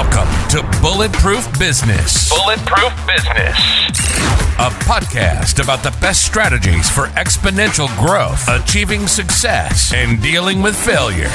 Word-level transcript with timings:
Welcome 0.00 0.48
to 0.48 0.62
Bulletproof 0.80 1.58
Business. 1.58 2.30
Bulletproof 2.30 3.06
Business. 3.06 3.54
A 4.58 4.70
podcast 4.88 5.62
about 5.62 5.82
the 5.82 5.94
best 6.00 6.24
strategies 6.24 6.88
for 6.88 7.08
exponential 7.08 7.86
growth, 7.98 8.48
achieving 8.48 9.06
success, 9.06 9.92
and 9.92 10.22
dealing 10.22 10.62
with 10.62 10.74
failure. 10.74 11.28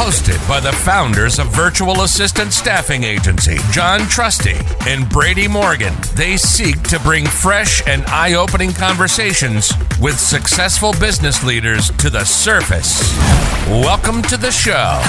Hosted 0.00 0.48
by 0.48 0.60
the 0.60 0.72
founders 0.72 1.38
of 1.38 1.48
Virtual 1.48 2.00
Assistant 2.00 2.54
Staffing 2.54 3.04
Agency, 3.04 3.58
John 3.70 4.00
Trusty 4.08 4.56
and 4.86 5.06
Brady 5.10 5.46
Morgan. 5.46 5.92
They 6.14 6.38
seek 6.38 6.82
to 6.84 6.98
bring 7.00 7.26
fresh 7.26 7.86
and 7.86 8.02
eye 8.06 8.32
opening 8.32 8.72
conversations 8.72 9.70
with 10.00 10.18
successful 10.18 10.92
business 10.92 11.44
leaders 11.44 11.90
to 11.98 12.08
the 12.08 12.24
surface. 12.24 13.14
Welcome 13.68 14.22
to 14.22 14.38
the 14.38 14.50
show. 14.50 15.02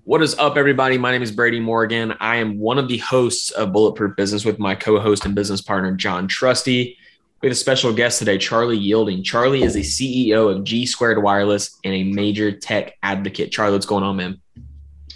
What 0.03 0.23
is 0.23 0.33
up, 0.39 0.57
everybody? 0.57 0.97
My 0.97 1.11
name 1.11 1.21
is 1.21 1.31
Brady 1.31 1.59
Morgan. 1.59 2.15
I 2.19 2.37
am 2.37 2.57
one 2.57 2.79
of 2.79 2.87
the 2.87 2.97
hosts 2.97 3.51
of 3.51 3.71
Bulletproof 3.71 4.15
Business 4.15 4.45
with 4.45 4.57
my 4.57 4.73
co 4.73 4.99
host 4.99 5.25
and 5.25 5.35
business 5.35 5.61
partner, 5.61 5.91
John 5.91 6.27
Trusty. 6.27 6.97
We 7.41 7.47
have 7.49 7.53
a 7.53 7.55
special 7.55 7.93
guest 7.93 8.17
today, 8.17 8.39
Charlie 8.39 8.75
Yielding. 8.75 9.23
Charlie 9.23 9.61
is 9.61 9.75
the 9.75 9.81
CEO 9.81 10.51
of 10.51 10.63
G 10.63 10.87
Squared 10.87 11.21
Wireless 11.21 11.77
and 11.83 11.93
a 11.93 12.03
major 12.03 12.51
tech 12.51 12.97
advocate. 13.03 13.51
Charlie, 13.51 13.73
what's 13.73 13.85
going 13.85 14.03
on, 14.03 14.15
man? 14.15 14.41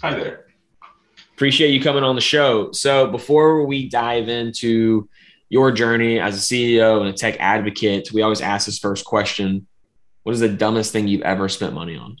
Hi 0.02 0.14
there. 0.14 0.46
Appreciate 1.32 1.70
you 1.70 1.82
coming 1.82 2.04
on 2.04 2.14
the 2.14 2.20
show. 2.20 2.70
So, 2.70 3.08
before 3.08 3.66
we 3.66 3.88
dive 3.88 4.28
into 4.28 5.08
your 5.48 5.72
journey 5.72 6.20
as 6.20 6.36
a 6.36 6.40
CEO 6.40 7.00
and 7.00 7.08
a 7.08 7.12
tech 7.12 7.36
advocate, 7.40 8.12
we 8.12 8.22
always 8.22 8.40
ask 8.40 8.66
this 8.66 8.78
first 8.78 9.04
question 9.04 9.66
What 10.22 10.32
is 10.34 10.40
the 10.40 10.48
dumbest 10.48 10.92
thing 10.92 11.08
you've 11.08 11.22
ever 11.22 11.48
spent 11.48 11.74
money 11.74 11.96
on? 11.96 12.16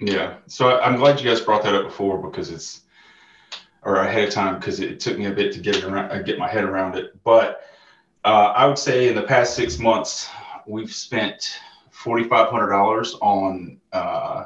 Yeah. 0.00 0.36
So 0.46 0.80
I'm 0.80 0.96
glad 0.96 1.20
you 1.20 1.28
guys 1.28 1.40
brought 1.40 1.62
that 1.64 1.74
up 1.74 1.84
before 1.84 2.18
because 2.18 2.50
it's, 2.50 2.82
or 3.82 3.96
ahead 3.96 4.28
of 4.28 4.34
time 4.34 4.58
because 4.58 4.80
it 4.80 5.00
took 5.00 5.18
me 5.18 5.26
a 5.26 5.30
bit 5.30 5.52
to 5.52 5.60
get 5.60 5.76
it 5.76 5.84
around, 5.84 6.10
uh, 6.10 6.22
get 6.22 6.38
my 6.38 6.48
head 6.48 6.64
around 6.64 6.96
it. 6.96 7.12
But 7.22 7.62
uh, 8.24 8.52
I 8.56 8.66
would 8.66 8.78
say 8.78 9.08
in 9.08 9.14
the 9.14 9.22
past 9.22 9.54
six 9.54 9.78
months, 9.78 10.28
we've 10.66 10.92
spent 10.92 11.58
$4,500 11.92 13.18
on 13.20 13.80
uh, 13.92 14.44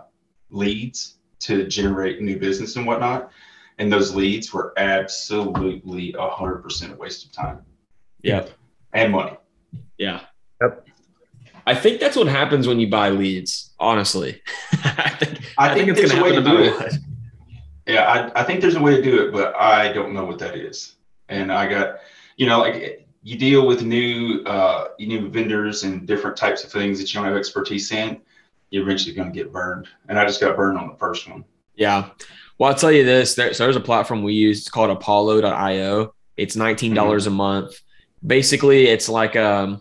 leads 0.50 1.16
to 1.40 1.66
generate 1.66 2.20
new 2.20 2.38
business 2.38 2.76
and 2.76 2.86
whatnot. 2.86 3.30
And 3.78 3.92
those 3.92 4.14
leads 4.14 4.52
were 4.52 4.72
absolutely 4.76 6.12
100% 6.12 6.92
a 6.92 6.96
waste 6.96 7.26
of 7.26 7.32
time. 7.32 7.64
Yep. 8.24 8.50
And 8.94 9.12
money. 9.12 9.36
Yeah. 9.98 10.20
Yep. 10.60 10.86
I 11.66 11.74
think 11.74 12.00
that's 12.00 12.16
what 12.16 12.26
happens 12.26 12.66
when 12.66 12.80
you 12.80 12.88
buy 12.88 13.10
leads, 13.10 13.72
honestly. 13.78 14.42
I 14.72 15.10
think, 15.10 15.40
I 15.58 15.74
think 15.74 15.96
there's 15.96 16.12
a 16.12 16.22
way 16.22 16.34
to 16.34 16.42
do 16.42 16.58
it. 16.58 16.78
lot. 16.78 16.92
Yeah, 17.86 18.30
I, 18.34 18.40
I 18.40 18.44
think 18.44 18.60
there's 18.60 18.76
a 18.76 18.80
way 18.80 18.96
to 18.96 19.02
do 19.02 19.26
it, 19.26 19.32
but 19.32 19.54
I 19.56 19.92
don't 19.92 20.14
know 20.14 20.24
what 20.24 20.38
that 20.38 20.56
is. 20.56 20.96
And 21.28 21.52
I 21.52 21.66
got, 21.66 21.98
you 22.36 22.46
know, 22.46 22.60
like 22.60 23.06
you 23.22 23.36
deal 23.38 23.66
with 23.66 23.82
new, 23.82 24.42
uh, 24.44 24.88
new 24.98 25.28
vendors 25.28 25.84
and 25.84 26.06
different 26.06 26.36
types 26.36 26.64
of 26.64 26.72
things 26.72 26.98
that 26.98 27.12
you 27.12 27.20
don't 27.20 27.28
have 27.28 27.36
expertise 27.36 27.92
in. 27.92 28.20
You're 28.70 28.82
eventually 28.82 29.14
going 29.14 29.32
to 29.32 29.34
get 29.34 29.52
burned. 29.52 29.88
And 30.08 30.18
I 30.18 30.24
just 30.24 30.40
got 30.40 30.56
burned 30.56 30.78
on 30.78 30.88
the 30.88 30.96
first 30.96 31.28
one. 31.28 31.44
Yeah. 31.74 32.10
Well, 32.58 32.70
I'll 32.70 32.76
tell 32.76 32.92
you 32.92 33.04
this. 33.04 33.34
There, 33.34 33.52
so 33.52 33.64
there's 33.64 33.76
a 33.76 33.80
platform 33.80 34.22
we 34.22 34.32
use. 34.34 34.60
It's 34.60 34.70
called 34.70 34.90
Apollo.io. 34.90 36.14
It's 36.36 36.56
$19 36.56 37.26
a 37.26 37.30
month. 37.30 37.80
Basically, 38.26 38.86
it's 38.86 39.08
like 39.08 39.34
a 39.34 39.78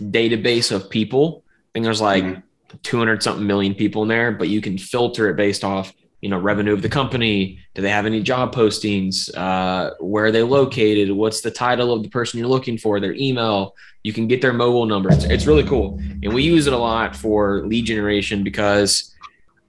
database 0.00 0.70
of 0.72 0.90
people. 0.90 1.44
I 1.48 1.52
think 1.74 1.84
there's 1.84 2.00
like 2.00 2.24
Mhm. 2.24 2.42
200 2.82 3.22
something 3.22 3.46
million 3.46 3.74
people 3.74 4.02
in 4.02 4.08
there, 4.08 4.32
but 4.32 4.48
you 4.48 4.60
can 4.60 4.76
filter 4.76 5.30
it 5.30 5.36
based 5.36 5.64
off, 5.64 5.92
you 6.20 6.28
know, 6.28 6.38
revenue 6.38 6.72
of 6.74 6.82
the 6.82 6.88
company. 6.88 7.58
Do 7.74 7.80
they 7.82 7.88
have 7.90 8.04
any 8.06 8.22
job 8.22 8.54
postings? 8.54 9.34
Uh, 9.34 9.90
where 10.00 10.26
are 10.26 10.30
they 10.32 10.42
located? 10.42 11.10
What's 11.10 11.40
the 11.40 11.50
title 11.50 11.92
of 11.92 12.02
the 12.02 12.08
person 12.10 12.38
you're 12.38 12.48
looking 12.48 12.76
for? 12.76 13.00
Their 13.00 13.14
email. 13.14 13.74
You 14.04 14.12
can 14.12 14.28
get 14.28 14.42
their 14.42 14.52
mobile 14.52 14.86
number. 14.86 15.10
It's, 15.10 15.24
it's 15.24 15.46
really 15.46 15.64
cool. 15.64 15.98
And 16.22 16.32
we 16.34 16.42
use 16.42 16.66
it 16.66 16.72
a 16.72 16.78
lot 16.78 17.16
for 17.16 17.66
lead 17.66 17.86
generation 17.86 18.44
because 18.44 19.12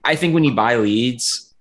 I 0.04 0.14
think 0.16 0.34
when 0.34 0.44
you 0.44 0.52
buy 0.54 0.76
leads, 0.76 1.54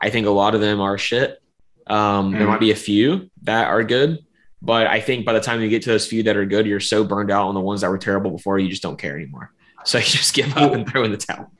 I 0.00 0.10
think 0.10 0.26
a 0.26 0.30
lot 0.30 0.54
of 0.54 0.60
them 0.60 0.80
are 0.80 0.96
shit. 0.98 1.40
Um, 1.86 2.32
There 2.32 2.42
Mhm. 2.42 2.46
might 2.48 2.60
be 2.60 2.70
a 2.70 2.76
few 2.76 3.30
that 3.42 3.66
are 3.68 3.84
good, 3.84 4.18
but 4.64 4.86
I 4.86 5.00
think 5.00 5.26
by 5.26 5.34
the 5.34 5.40
time 5.40 5.60
you 5.60 5.68
get 5.68 5.82
to 5.82 5.90
those 5.90 6.06
few 6.06 6.22
that 6.22 6.36
are 6.36 6.46
good, 6.46 6.66
you're 6.66 6.80
so 6.80 7.04
burned 7.04 7.30
out 7.30 7.48
on 7.48 7.54
the 7.54 7.60
ones 7.60 7.82
that 7.82 7.90
were 7.90 7.98
terrible 7.98 8.30
before, 8.30 8.58
you 8.58 8.68
just 8.68 8.82
don't 8.82 8.98
care 8.98 9.16
anymore. 9.16 9.52
So 9.86 9.98
you 9.98 10.04
just 10.04 10.32
give 10.32 10.56
up 10.56 10.72
and 10.72 10.88
throw 10.88 11.04
in 11.04 11.10
the 11.10 11.18
towel. 11.18 11.52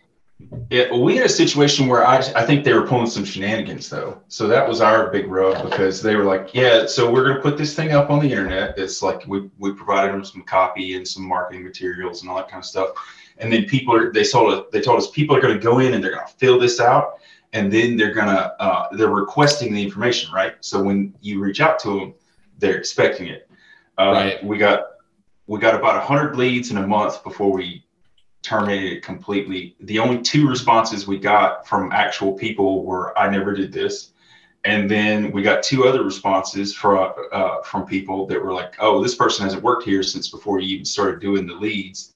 Yeah, 0.70 0.96
we 0.96 1.16
had 1.16 1.26
a 1.26 1.28
situation 1.28 1.86
where 1.86 2.06
I, 2.06 2.16
I 2.34 2.46
think 2.46 2.64
they 2.64 2.72
were 2.72 2.86
pulling 2.86 3.06
some 3.06 3.22
shenanigans 3.22 3.90
though. 3.90 4.18
So 4.28 4.48
that 4.48 4.66
was 4.66 4.80
our 4.80 5.10
big 5.10 5.30
rub 5.30 5.62
because 5.68 6.00
they 6.00 6.16
were 6.16 6.24
like, 6.24 6.54
yeah, 6.54 6.86
so 6.86 7.10
we're 7.10 7.24
going 7.24 7.36
to 7.36 7.42
put 7.42 7.58
this 7.58 7.74
thing 7.74 7.92
up 7.92 8.08
on 8.08 8.20
the 8.20 8.30
internet. 8.30 8.78
It's 8.78 9.02
like 9.02 9.26
we, 9.26 9.50
we 9.58 9.74
provided 9.74 10.14
them 10.14 10.24
some 10.24 10.42
copy 10.42 10.96
and 10.96 11.06
some 11.06 11.28
marketing 11.28 11.64
materials 11.64 12.22
and 12.22 12.30
all 12.30 12.36
that 12.38 12.48
kind 12.48 12.62
of 12.62 12.64
stuff. 12.64 12.90
And 13.36 13.52
then 13.52 13.64
people 13.66 13.94
are, 13.94 14.10
they 14.10 14.24
told 14.24 14.54
us, 14.54 14.64
they 14.72 14.80
told 14.80 14.98
us 14.98 15.10
people 15.10 15.36
are 15.36 15.40
going 15.40 15.54
to 15.54 15.62
go 15.62 15.80
in 15.80 15.92
and 15.92 16.02
they're 16.02 16.14
going 16.14 16.26
to 16.26 16.32
fill 16.34 16.58
this 16.58 16.80
out. 16.80 17.18
And 17.52 17.70
then 17.70 17.96
they're 17.98 18.14
going 18.14 18.28
to, 18.28 18.60
uh, 18.60 18.88
they're 18.92 19.08
requesting 19.08 19.74
the 19.74 19.82
information, 19.82 20.32
right? 20.32 20.54
So 20.60 20.82
when 20.82 21.14
you 21.20 21.40
reach 21.40 21.60
out 21.60 21.78
to 21.80 22.00
them, 22.00 22.14
they're 22.58 22.76
expecting 22.76 23.28
it. 23.28 23.48
Uh, 23.98 24.12
Right. 24.12 24.44
We 24.44 24.58
got, 24.58 24.80
we 25.46 25.60
got 25.60 25.74
about 25.74 26.02
hundred 26.02 26.36
leads 26.36 26.70
in 26.70 26.78
a 26.78 26.86
month 26.86 27.22
before 27.22 27.52
we 27.52 27.84
terminated 28.42 28.92
it 28.98 29.02
completely. 29.02 29.74
The 29.80 29.98
only 29.98 30.20
two 30.20 30.48
responses 30.48 31.06
we 31.06 31.18
got 31.18 31.66
from 31.66 31.92
actual 31.92 32.32
people 32.32 32.84
were, 32.84 33.16
"I 33.18 33.28
never 33.30 33.54
did 33.54 33.72
this," 33.72 34.12
and 34.64 34.90
then 34.90 35.32
we 35.32 35.42
got 35.42 35.62
two 35.62 35.86
other 35.86 36.02
responses 36.04 36.74
from 36.74 37.12
uh, 37.32 37.62
from 37.62 37.86
people 37.86 38.26
that 38.26 38.42
were 38.42 38.52
like, 38.52 38.74
"Oh, 38.78 39.02
this 39.02 39.14
person 39.14 39.44
hasn't 39.44 39.62
worked 39.62 39.84
here 39.84 40.02
since 40.02 40.28
before 40.28 40.60
you 40.60 40.68
even 40.74 40.84
started 40.84 41.20
doing 41.20 41.46
the 41.46 41.54
leads." 41.54 42.14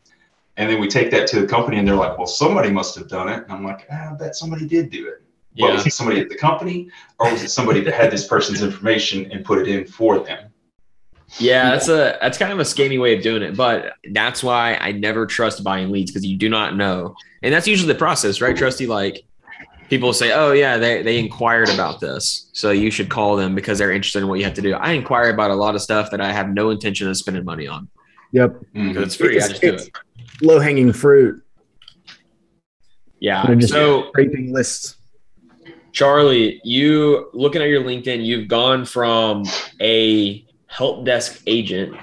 And 0.56 0.68
then 0.68 0.80
we 0.80 0.88
take 0.88 1.10
that 1.12 1.28
to 1.28 1.40
the 1.40 1.46
company, 1.46 1.78
and 1.78 1.86
they're 1.86 1.94
like, 1.94 2.18
"Well, 2.18 2.26
somebody 2.26 2.70
must 2.70 2.94
have 2.96 3.08
done 3.08 3.28
it." 3.28 3.42
And 3.44 3.52
I'm 3.52 3.64
like, 3.64 3.86
ah, 3.90 4.10
"I 4.10 4.14
bet 4.14 4.36
somebody 4.36 4.66
did 4.66 4.90
do 4.90 5.08
it." 5.08 5.22
Well, 5.58 5.70
Yeah. 5.70 5.76
was 5.76 5.86
it 5.86 5.92
somebody 5.92 6.20
at 6.20 6.28
the 6.28 6.36
company, 6.36 6.88
or 7.18 7.30
was 7.32 7.42
it 7.42 7.48
somebody 7.50 7.80
that 7.80 7.94
had 7.94 8.10
this 8.10 8.26
person's 8.26 8.62
information 8.62 9.30
and 9.32 9.44
put 9.44 9.58
it 9.58 9.68
in 9.68 9.86
for 9.86 10.18
them? 10.20 10.50
Yeah, 11.38 11.70
that's 11.72 11.88
a 11.88 12.16
that's 12.22 12.38
kind 12.38 12.52
of 12.52 12.58
a 12.58 12.62
scammy 12.62 12.98
way 13.00 13.14
of 13.16 13.22
doing 13.22 13.42
it, 13.42 13.56
but 13.56 13.92
that's 14.12 14.42
why 14.42 14.78
I 14.80 14.92
never 14.92 15.26
trust 15.26 15.62
buying 15.62 15.90
leads 15.90 16.10
because 16.10 16.24
you 16.24 16.36
do 16.36 16.48
not 16.48 16.76
know, 16.76 17.14
and 17.42 17.52
that's 17.52 17.66
usually 17.68 17.92
the 17.92 17.98
process, 17.98 18.40
right, 18.40 18.56
Trusty? 18.56 18.86
Like 18.86 19.24
people 19.90 20.12
say, 20.14 20.32
"Oh 20.32 20.52
yeah, 20.52 20.78
they 20.78 21.02
they 21.02 21.18
inquired 21.18 21.68
about 21.68 22.00
this, 22.00 22.48
so 22.52 22.70
you 22.70 22.90
should 22.90 23.10
call 23.10 23.36
them 23.36 23.54
because 23.54 23.78
they're 23.78 23.92
interested 23.92 24.20
in 24.20 24.28
what 24.28 24.38
you 24.38 24.44
have 24.46 24.54
to 24.54 24.62
do." 24.62 24.72
I 24.74 24.92
inquire 24.92 25.28
about 25.30 25.50
a 25.50 25.54
lot 25.54 25.74
of 25.74 25.82
stuff 25.82 26.10
that 26.12 26.20
I 26.20 26.32
have 26.32 26.48
no 26.50 26.70
intention 26.70 27.08
of 27.08 27.16
spending 27.16 27.44
money 27.44 27.66
on 27.66 27.88
Yep. 28.32 28.54
Mhm. 28.74 28.88
because 28.88 29.02
it's 29.02 29.14
free. 29.16 29.36
I 29.40 29.48
just 29.48 29.60
do 29.60 29.74
it. 29.74 29.90
Low 30.40 30.60
hanging 30.60 30.92
fruit. 30.94 31.42
Yeah. 33.20 33.44
They're 33.46 33.56
just 33.56 33.72
So 33.72 34.08
scraping 34.10 34.52
lists. 34.52 34.94
Charlie, 35.98 36.60
you 36.62 37.28
looking 37.32 37.60
at 37.60 37.66
your 37.66 37.82
LinkedIn, 37.82 38.24
you've 38.24 38.46
gone 38.46 38.84
from 38.84 39.44
a 39.80 40.46
help 40.68 41.04
desk 41.04 41.42
agent, 41.48 41.96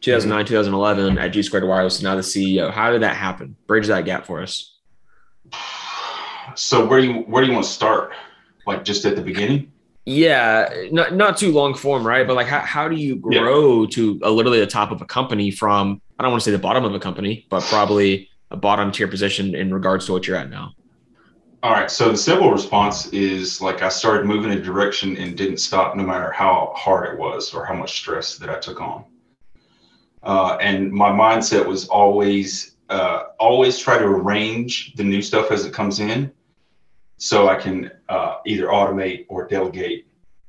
2009, 0.00 0.46
mm-hmm. 0.46 0.48
2011 0.48 1.18
at 1.18 1.28
G 1.28 1.42
Squared 1.42 1.68
Wireless, 1.68 1.98
to 1.98 2.04
now 2.04 2.14
the 2.14 2.22
CEO. 2.22 2.72
How 2.72 2.90
did 2.90 3.02
that 3.02 3.16
happen? 3.16 3.54
Bridge 3.66 3.88
that 3.88 4.06
gap 4.06 4.24
for 4.24 4.40
us. 4.40 4.74
So 6.54 6.86
where 6.86 7.02
do 7.02 7.06
you 7.06 7.14
where 7.24 7.42
do 7.42 7.48
you 7.48 7.52
want 7.52 7.66
to 7.66 7.70
start? 7.70 8.14
Like 8.66 8.82
just 8.82 9.04
at 9.04 9.14
the 9.14 9.20
beginning? 9.20 9.70
Yeah, 10.06 10.72
not 10.90 11.12
not 11.12 11.36
too 11.36 11.52
long 11.52 11.74
form, 11.74 12.06
right? 12.06 12.26
But 12.26 12.36
like, 12.36 12.46
how, 12.46 12.60
how 12.60 12.88
do 12.88 12.96
you 12.96 13.22
Yeah. 13.28 13.40
grow 13.40 13.84
to 13.84 14.20
a, 14.22 14.30
literally 14.30 14.60
the 14.60 14.66
top 14.66 14.90
of 14.90 15.02
a 15.02 15.06
company 15.06 15.50
from? 15.50 16.00
I 16.18 16.22
don't 16.22 16.32
want 16.32 16.42
to 16.42 16.48
say 16.48 16.52
the 16.52 16.58
bottom 16.58 16.86
of 16.86 16.94
a 16.94 16.98
company, 16.98 17.46
but 17.50 17.62
probably 17.64 18.30
a 18.50 18.56
bottom 18.56 18.90
tier 18.90 19.06
position 19.06 19.54
in 19.54 19.74
regards 19.74 20.06
to 20.06 20.12
what 20.12 20.26
you're 20.26 20.38
at 20.38 20.48
now. 20.48 20.72
All 21.64 21.70
right. 21.70 21.90
So 21.90 22.10
the 22.10 22.16
simple 22.18 22.50
response 22.50 23.06
is 23.06 23.62
like 23.62 23.80
I 23.80 23.88
started 23.88 24.26
moving 24.26 24.52
in 24.52 24.58
a 24.58 24.62
direction 24.62 25.16
and 25.16 25.34
didn't 25.34 25.56
stop 25.56 25.96
no 25.96 26.02
matter 26.02 26.30
how 26.30 26.74
hard 26.76 27.10
it 27.10 27.18
was 27.18 27.54
or 27.54 27.64
how 27.64 27.72
much 27.72 27.96
stress 27.96 28.36
that 28.36 28.50
I 28.50 28.58
took 28.58 28.82
on. 28.82 29.06
Uh, 30.22 30.58
and 30.60 30.92
my 30.92 31.08
mindset 31.08 31.64
was 31.64 31.88
always, 31.88 32.76
uh, 32.90 33.28
always 33.40 33.78
try 33.78 33.96
to 33.96 34.04
arrange 34.04 34.92
the 34.96 35.04
new 35.04 35.22
stuff 35.22 35.50
as 35.50 35.64
it 35.64 35.72
comes 35.72 36.00
in 36.00 36.30
so 37.16 37.48
I 37.48 37.54
can 37.54 37.90
uh, 38.10 38.40
either 38.44 38.66
automate 38.66 39.24
or 39.30 39.48
delegate 39.48 40.06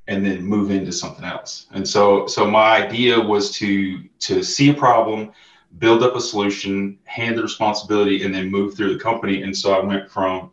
and 0.10 0.26
then 0.26 0.44
move 0.44 0.70
into 0.70 0.92
something 0.92 1.24
else. 1.24 1.68
And 1.72 1.88
so, 1.88 2.28
so 2.28 2.46
my 2.46 2.84
idea 2.84 3.18
was 3.18 3.52
to, 3.52 4.04
to 4.20 4.44
see 4.44 4.70
a 4.70 4.74
problem, 4.74 5.32
build 5.78 6.04
up 6.04 6.18
a 6.18 6.20
solution, 6.20 7.00
hand 7.06 7.38
the 7.38 7.44
responsibility, 7.44 8.26
and 8.26 8.36
then 8.36 8.52
move 8.52 8.76
through 8.76 8.92
the 8.92 9.00
company. 9.00 9.44
And 9.44 9.56
so 9.56 9.74
I 9.74 9.80
went 9.80 10.12
from 10.12 10.52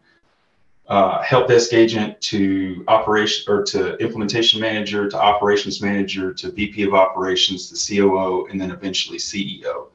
uh, 0.92 1.22
help 1.22 1.48
desk 1.48 1.72
agent 1.72 2.20
to 2.20 2.84
operation 2.86 3.50
or 3.50 3.62
to 3.62 3.96
implementation 3.96 4.60
manager 4.60 5.08
to 5.08 5.16
operations 5.16 5.80
manager 5.80 6.34
to 6.34 6.52
VP 6.52 6.82
of 6.82 6.92
operations 6.92 7.70
to 7.70 7.96
COO 7.96 8.46
and 8.50 8.60
then 8.60 8.70
eventually 8.70 9.16
CEO. 9.16 9.88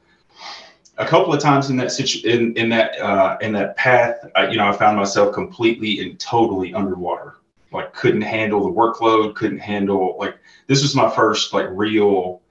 A 0.96 1.06
couple 1.06 1.32
of 1.32 1.38
times 1.40 1.70
in 1.70 1.76
that 1.76 1.92
situ- 1.92 2.28
in, 2.28 2.52
in 2.56 2.68
that 2.70 2.98
uh, 2.98 3.38
in 3.40 3.52
that 3.52 3.76
path, 3.76 4.28
I, 4.34 4.48
you 4.48 4.56
know, 4.56 4.66
I 4.66 4.72
found 4.72 4.96
myself 4.96 5.32
completely 5.32 6.00
and 6.00 6.18
totally 6.18 6.74
underwater. 6.74 7.36
Like 7.70 7.94
couldn't 7.94 8.22
handle 8.22 8.64
the 8.64 8.72
workload, 8.72 9.36
couldn't 9.36 9.60
handle 9.60 10.16
like 10.18 10.36
this 10.66 10.82
was 10.82 10.96
my 10.96 11.08
first 11.08 11.52
like 11.52 11.68
real 11.70 12.42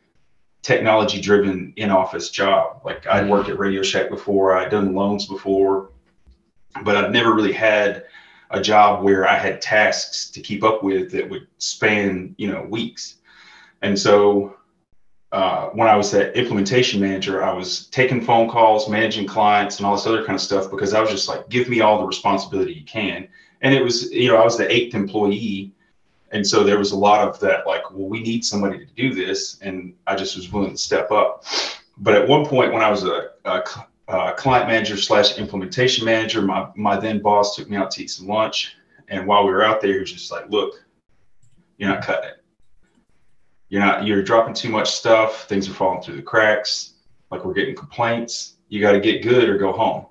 technology 0.61 1.19
driven 1.19 1.73
in 1.75 1.89
office 1.89 2.29
job. 2.29 2.79
Like 2.85 3.05
I'd 3.07 3.29
worked 3.29 3.49
at 3.49 3.59
Radio 3.59 3.83
Shack 3.83 4.09
before, 4.09 4.55
I'd 4.55 4.71
done 4.71 4.95
loans 4.95 5.25
before, 5.25 5.89
but 6.85 6.95
I'd 6.95 7.11
never 7.11 7.33
really 7.33 7.51
had 7.51 8.05
a 8.51 8.61
job 8.61 9.03
where 9.03 9.27
I 9.27 9.37
had 9.37 9.61
tasks 9.61 10.29
to 10.31 10.41
keep 10.41 10.63
up 10.63 10.83
with 10.83 11.11
that 11.11 11.29
would 11.29 11.47
span, 11.57 12.35
you 12.37 12.51
know, 12.51 12.63
weeks. 12.63 13.15
And 13.81 13.97
so 13.97 14.57
uh, 15.31 15.67
when 15.69 15.87
I 15.87 15.95
was 15.95 16.11
that 16.11 16.37
implementation 16.37 17.01
manager, 17.01 17.43
I 17.43 17.53
was 17.53 17.87
taking 17.87 18.21
phone 18.21 18.49
calls, 18.49 18.89
managing 18.89 19.27
clients, 19.27 19.77
and 19.77 19.85
all 19.85 19.95
this 19.95 20.07
other 20.07 20.23
kind 20.23 20.35
of 20.35 20.41
stuff 20.41 20.71
because 20.71 20.93
I 20.93 21.01
was 21.01 21.09
just 21.09 21.27
like, 21.27 21.49
give 21.49 21.67
me 21.67 21.81
all 21.81 21.99
the 21.99 22.07
responsibility 22.07 22.73
you 22.73 22.85
can. 22.85 23.27
And 23.61 23.73
it 23.73 23.83
was, 23.83 24.11
you 24.11 24.29
know, 24.29 24.37
I 24.37 24.43
was 24.43 24.57
the 24.57 24.71
eighth 24.71 24.95
employee. 24.95 25.73
And 26.31 26.45
so 26.45 26.63
there 26.63 26.77
was 26.77 26.91
a 26.91 26.97
lot 26.97 27.27
of 27.27 27.39
that, 27.41 27.65
like, 27.65 27.91
well, 27.91 28.07
we 28.07 28.21
need 28.21 28.45
somebody 28.45 28.79
to 28.79 28.85
do 28.95 29.13
this. 29.13 29.59
And 29.61 29.93
I 30.05 30.15
just 30.15 30.35
was 30.35 30.51
willing 30.51 30.71
to 30.71 30.77
step 30.77 31.11
up. 31.11 31.45
But 31.97 32.15
at 32.15 32.27
one 32.27 32.45
point, 32.45 32.73
when 32.73 32.83
I 32.83 32.91
was 32.91 33.03
a, 33.03 33.29
a 33.45 33.63
uh, 34.07 34.33
client 34.33 34.67
manager 34.67 34.97
slash 34.97 35.37
implementation 35.37 36.05
manager. 36.05 36.41
My 36.41 36.69
my 36.75 36.97
then 36.97 37.21
boss 37.21 37.55
took 37.55 37.69
me 37.69 37.77
out 37.77 37.91
to 37.91 38.03
eat 38.03 38.09
some 38.09 38.27
lunch, 38.27 38.75
and 39.07 39.27
while 39.27 39.45
we 39.45 39.51
were 39.51 39.63
out 39.63 39.81
there, 39.81 39.93
he 39.93 39.99
was 39.99 40.11
just 40.11 40.31
like, 40.31 40.49
"Look, 40.49 40.85
you're 41.77 41.89
not 41.89 42.03
cutting 42.03 42.29
it. 42.29 42.43
You're 43.69 43.81
not. 43.81 44.05
You're 44.05 44.23
dropping 44.23 44.53
too 44.53 44.69
much 44.69 44.91
stuff. 44.91 45.47
Things 45.47 45.69
are 45.69 45.73
falling 45.73 46.01
through 46.01 46.15
the 46.15 46.21
cracks. 46.21 46.93
Like 47.31 47.43
we're 47.43 47.53
getting 47.53 47.75
complaints. 47.75 48.55
You 48.69 48.81
got 48.81 48.93
to 48.93 48.99
get 48.99 49.23
good 49.23 49.49
or 49.49 49.57
go 49.57 49.71
home." 49.71 50.05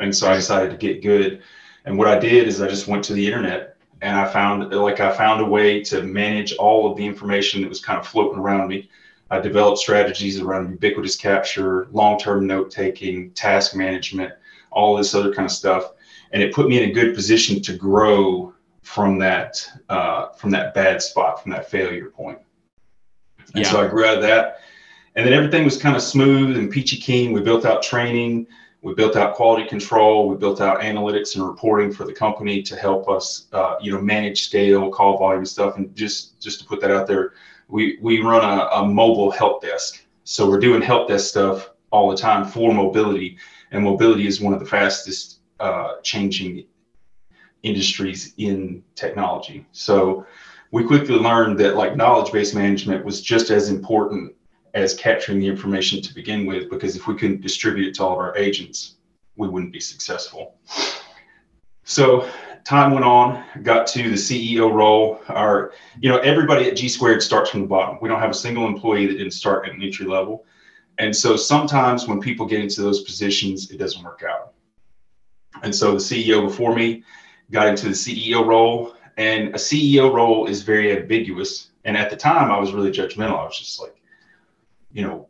And 0.00 0.14
so 0.14 0.30
I 0.30 0.34
decided 0.34 0.70
to 0.70 0.76
get 0.76 1.02
good. 1.02 1.42
And 1.84 1.98
what 1.98 2.08
I 2.08 2.18
did 2.18 2.48
is 2.48 2.60
I 2.60 2.68
just 2.68 2.88
went 2.88 3.04
to 3.04 3.12
the 3.12 3.26
internet 3.26 3.76
and 4.00 4.16
I 4.16 4.26
found 4.26 4.72
like 4.72 5.00
I 5.00 5.12
found 5.12 5.40
a 5.40 5.44
way 5.44 5.82
to 5.84 6.02
manage 6.02 6.54
all 6.56 6.90
of 6.90 6.96
the 6.96 7.06
information 7.06 7.62
that 7.62 7.68
was 7.68 7.80
kind 7.80 7.98
of 7.98 8.06
floating 8.06 8.38
around 8.38 8.68
me 8.68 8.88
I 9.34 9.40
developed 9.40 9.78
strategies 9.78 10.40
around 10.40 10.70
ubiquitous 10.70 11.16
capture, 11.16 11.88
long-term 11.90 12.46
note-taking, 12.46 13.32
task 13.32 13.74
management, 13.74 14.32
all 14.70 14.96
this 14.96 15.12
other 15.14 15.34
kind 15.34 15.46
of 15.46 15.50
stuff, 15.50 15.92
and 16.32 16.40
it 16.40 16.54
put 16.54 16.68
me 16.68 16.80
in 16.80 16.88
a 16.90 16.92
good 16.92 17.14
position 17.14 17.60
to 17.62 17.76
grow 17.76 18.54
from 18.82 19.18
that 19.18 19.66
uh, 19.88 20.28
from 20.32 20.50
that 20.50 20.72
bad 20.74 21.02
spot, 21.02 21.42
from 21.42 21.50
that 21.50 21.68
failure 21.68 22.10
point. 22.10 22.38
And 23.54 23.64
yeah. 23.64 23.70
so 23.70 23.80
I 23.80 23.88
grew 23.88 24.04
out 24.04 24.16
of 24.16 24.22
that, 24.22 24.60
and 25.16 25.26
then 25.26 25.32
everything 25.32 25.64
was 25.64 25.76
kind 25.76 25.96
of 25.96 26.02
smooth 26.02 26.56
and 26.56 26.70
peachy 26.70 26.96
keen. 26.96 27.32
We 27.32 27.40
built 27.40 27.64
out 27.64 27.82
training, 27.82 28.46
we 28.82 28.94
built 28.94 29.16
out 29.16 29.34
quality 29.34 29.66
control, 29.66 30.28
we 30.28 30.36
built 30.36 30.60
out 30.60 30.80
analytics 30.80 31.34
and 31.34 31.44
reporting 31.44 31.92
for 31.92 32.04
the 32.04 32.12
company 32.12 32.62
to 32.62 32.76
help 32.76 33.08
us, 33.08 33.46
uh, 33.52 33.76
you 33.80 33.90
know, 33.90 34.00
manage 34.00 34.44
scale, 34.44 34.90
call 34.90 35.18
volume 35.18 35.44
stuff, 35.44 35.76
and 35.76 35.94
just 35.96 36.40
just 36.40 36.60
to 36.60 36.66
put 36.66 36.80
that 36.80 36.92
out 36.92 37.08
there 37.08 37.32
we 37.68 37.98
we 38.00 38.20
run 38.20 38.44
a, 38.44 38.64
a 38.80 38.86
mobile 38.86 39.30
help 39.30 39.62
desk. 39.62 40.04
So 40.24 40.48
we're 40.48 40.60
doing 40.60 40.82
help 40.82 41.08
desk 41.08 41.28
stuff 41.28 41.70
all 41.90 42.10
the 42.10 42.16
time 42.16 42.44
for 42.44 42.72
mobility, 42.72 43.38
and 43.70 43.82
mobility 43.82 44.26
is 44.26 44.40
one 44.40 44.54
of 44.54 44.60
the 44.60 44.66
fastest 44.66 45.40
uh, 45.60 46.00
changing 46.02 46.66
industries 47.62 48.34
in 48.36 48.82
technology. 48.94 49.66
So 49.72 50.26
we 50.70 50.84
quickly 50.84 51.16
learned 51.16 51.58
that 51.60 51.76
like 51.76 51.96
knowledge 51.96 52.32
base 52.32 52.54
management 52.54 53.04
was 53.04 53.22
just 53.22 53.50
as 53.50 53.68
important 53.68 54.34
as 54.74 54.94
capturing 54.94 55.38
the 55.38 55.46
information 55.46 56.02
to 56.02 56.14
begin 56.14 56.46
with, 56.46 56.68
because 56.68 56.96
if 56.96 57.06
we 57.06 57.14
couldn't 57.14 57.42
distribute 57.42 57.88
it 57.88 57.94
to 57.94 58.04
all 58.04 58.12
of 58.12 58.18
our 58.18 58.36
agents, 58.36 58.96
we 59.36 59.48
wouldn't 59.48 59.72
be 59.72 59.80
successful. 59.80 60.56
So 61.84 62.28
time 62.64 62.92
went 62.92 63.04
on, 63.04 63.44
got 63.62 63.86
to 63.88 64.02
the 64.04 64.16
CEO 64.16 64.72
role. 64.72 65.20
Our, 65.28 65.72
you 66.00 66.10
know, 66.10 66.18
everybody 66.18 66.68
at 66.68 66.76
G 66.76 66.88
Squared 66.88 67.22
starts 67.22 67.50
from 67.50 67.60
the 67.60 67.66
bottom. 67.66 67.98
We 68.00 68.08
don't 68.08 68.20
have 68.20 68.30
a 68.30 68.34
single 68.34 68.66
employee 68.66 69.06
that 69.06 69.14
didn't 69.14 69.32
start 69.32 69.68
at 69.68 69.74
an 69.74 69.82
entry 69.82 70.06
level. 70.06 70.44
And 70.98 71.14
so 71.14 71.36
sometimes 71.36 72.06
when 72.06 72.20
people 72.20 72.46
get 72.46 72.60
into 72.60 72.82
those 72.82 73.02
positions, 73.02 73.70
it 73.70 73.78
doesn't 73.78 74.02
work 74.02 74.22
out. 74.28 74.52
And 75.62 75.74
so 75.74 75.92
the 75.92 75.98
CEO 75.98 76.46
before 76.46 76.74
me 76.74 77.02
got 77.50 77.68
into 77.68 77.86
the 77.86 77.92
CEO 77.92 78.44
role, 78.44 78.94
and 79.16 79.48
a 79.48 79.58
CEO 79.58 80.12
role 80.12 80.46
is 80.46 80.62
very 80.62 80.96
ambiguous. 80.96 81.68
And 81.84 81.96
at 81.96 82.10
the 82.10 82.16
time, 82.16 82.50
I 82.50 82.58
was 82.58 82.72
really 82.72 82.90
judgmental. 82.90 83.38
I 83.38 83.44
was 83.44 83.58
just 83.58 83.80
like, 83.80 83.94
you 84.92 85.02
know, 85.02 85.28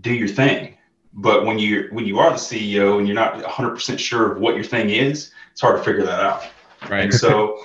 do 0.00 0.12
your 0.12 0.28
thing. 0.28 0.76
But 1.12 1.44
when 1.44 1.58
you 1.58 1.88
when 1.90 2.06
you 2.06 2.18
are 2.18 2.30
the 2.30 2.36
CEO 2.36 2.98
and 2.98 3.06
you're 3.06 3.16
not 3.16 3.34
100% 3.34 3.98
sure 3.98 4.32
of 4.32 4.40
what 4.40 4.54
your 4.54 4.64
thing 4.64 4.90
is, 4.90 5.32
it's 5.60 5.66
hard 5.66 5.76
to 5.76 5.84
figure 5.84 6.06
that 6.06 6.20
out. 6.20 6.46
Right. 6.88 7.02
And 7.02 7.12
so 7.12 7.62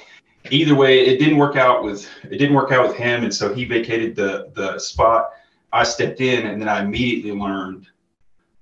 either 0.51 0.75
way, 0.75 1.05
it 1.05 1.17
didn't 1.17 1.37
work 1.37 1.55
out 1.55 1.81
with 1.81 2.09
it 2.25 2.37
didn't 2.37 2.53
work 2.53 2.73
out 2.73 2.85
with 2.85 2.97
him, 2.97 3.23
and 3.23 3.33
so 3.33 3.53
he 3.53 3.63
vacated 3.63 4.17
the 4.17 4.51
the 4.53 4.77
spot. 4.79 5.29
I 5.71 5.83
stepped 5.83 6.19
in, 6.19 6.47
and 6.47 6.61
then 6.61 6.67
I 6.67 6.81
immediately 6.81 7.31
learned 7.31 7.87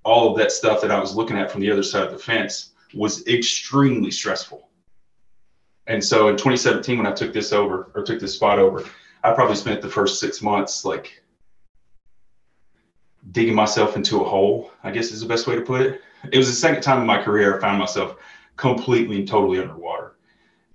all 0.03 0.31
of 0.31 0.37
that 0.37 0.51
stuff 0.51 0.81
that 0.81 0.91
I 0.91 0.99
was 0.99 1.15
looking 1.15 1.35
at 1.35 1.49
from 1.51 1.61
the 1.61 1.71
other 1.71 1.81
side 1.81 2.05
of 2.05 2.11
the 2.11 2.19
fence 2.19 2.73
was 2.93 3.25
extremely 3.25 4.11
stressful. 4.11 4.69
And 5.87 6.03
so 6.03 6.27
in 6.27 6.35
2017, 6.35 6.99
when 6.99 7.07
I 7.07 7.11
took 7.11 7.33
this 7.33 7.53
over 7.53 7.91
or 7.95 8.03
took 8.03 8.19
this 8.19 8.35
spot 8.35 8.59
over, 8.59 8.85
I 9.23 9.31
probably 9.33 9.55
spent 9.55 9.81
the 9.81 9.89
first 9.89 10.19
six 10.19 10.43
months 10.43 10.85
like 10.85 11.23
digging 13.31 13.55
myself 13.55 13.95
into 13.95 14.21
a 14.21 14.29
hole, 14.29 14.69
I 14.83 14.91
guess 14.91 15.11
is 15.11 15.21
the 15.21 15.27
best 15.27 15.47
way 15.47 15.55
to 15.55 15.61
put 15.61 15.81
it. 15.81 16.01
It 16.31 16.37
was 16.37 16.47
the 16.47 16.53
second 16.53 16.83
time 16.83 17.01
in 17.01 17.07
my 17.07 17.21
career 17.21 17.57
I 17.57 17.59
found 17.59 17.79
myself 17.79 18.17
completely 18.55 19.17
and 19.17 19.27
totally 19.27 19.59
underwater. 19.59 20.15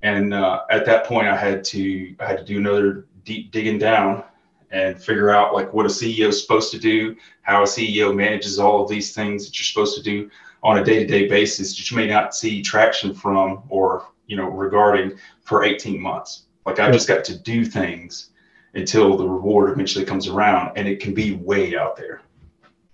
And 0.03 0.33
uh, 0.33 0.63
at 0.71 0.87
that 0.87 1.05
point, 1.05 1.27
I 1.27 1.37
had 1.37 1.65
to 1.65 2.15
I 2.21 2.27
had 2.27 2.39
to 2.39 2.45
do 2.45 2.59
another 2.59 3.07
deep 3.25 3.51
digging 3.51 3.79
down 3.79 4.25
and 4.71 5.01
figure 5.01 5.31
out 5.31 5.55
like 5.55 5.73
what 5.73 5.87
a 5.87 5.89
CEO 5.89 6.29
is 6.29 6.41
supposed 6.41 6.71
to 6.73 6.79
do, 6.79 7.17
how 7.43 7.63
a 7.63 7.67
CEO 7.67 8.15
manages 8.15 8.59
all 8.59 8.83
of 8.83 8.89
these 8.89 9.15
things 9.15 9.47
that 9.47 9.59
you're 9.59 9.65
supposed 9.65 9.97
to 9.97 10.03
do 10.03 10.31
on 10.63 10.79
a 10.79 10.85
day-to-day 10.85 11.29
basis 11.29 11.77
that 11.77 11.91
you 11.91 11.97
may 11.97 12.07
not 12.07 12.35
see 12.35 12.63
traction 12.63 13.15
from 13.15 13.63
or 13.69 14.09
you 14.27 14.37
know 14.37 14.49
regarding 14.49 15.19
for 15.43 15.65
18 15.65 16.01
months. 16.01 16.45
Like 16.67 16.79
I 16.79 16.91
just 16.91 17.09
got 17.09 17.25
to 17.25 17.39
do 17.39 17.65
things 17.65 18.31
until 18.75 19.17
the 19.17 19.27
reward 19.27 19.71
eventually 19.71 20.05
comes 20.05 20.29
around, 20.29 20.77
and 20.77 20.87
it 20.87 21.01
can 21.01 21.15
be 21.15 21.35
way 21.35 21.77
out 21.77 21.97
there, 21.97 22.21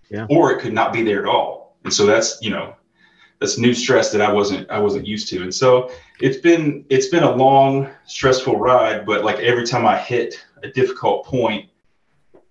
yeah. 0.09 0.27
or 0.31 0.53
it 0.53 0.61
could 0.61 0.73
not 0.73 0.93
be 0.93 1.03
there 1.03 1.21
at 1.21 1.29
all. 1.29 1.77
And 1.85 1.93
so 1.93 2.07
that's 2.07 2.39
you 2.41 2.51
know 2.51 2.75
that's 3.41 3.59
new 3.59 3.75
stress 3.75 4.11
that 4.13 4.21
I 4.21 4.33
wasn't 4.33 4.71
I 4.71 4.79
wasn't 4.79 5.07
used 5.07 5.29
to. 5.29 5.43
And 5.43 5.55
so 5.55 5.91
it's 6.21 6.39
been 6.39 6.85
it's 6.89 7.09
been 7.09 7.25
a 7.25 7.35
long, 7.35 7.91
stressful 8.07 8.59
ride, 8.59 9.05
but 9.05 9.25
like 9.25 9.37
every 9.37 9.67
time 9.67 9.87
I 9.87 9.99
hit 9.99 10.45
a 10.63 10.69
difficult 10.69 11.27
point, 11.27 11.69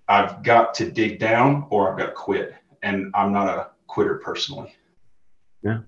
I've 0.08 0.44
got 0.44 0.74
to 0.76 0.92
dig 0.92 1.20
down 1.20 1.66
or 1.70 1.92
I've 1.92 1.98
got 1.98 2.08
to 2.08 2.12
quit. 2.12 2.54
And 2.82 3.12
I'm 3.16 3.32
not 3.32 3.48
a 3.48 3.70
quitter 3.88 4.16
personally. 4.16 4.76
Yeah. 5.64 5.80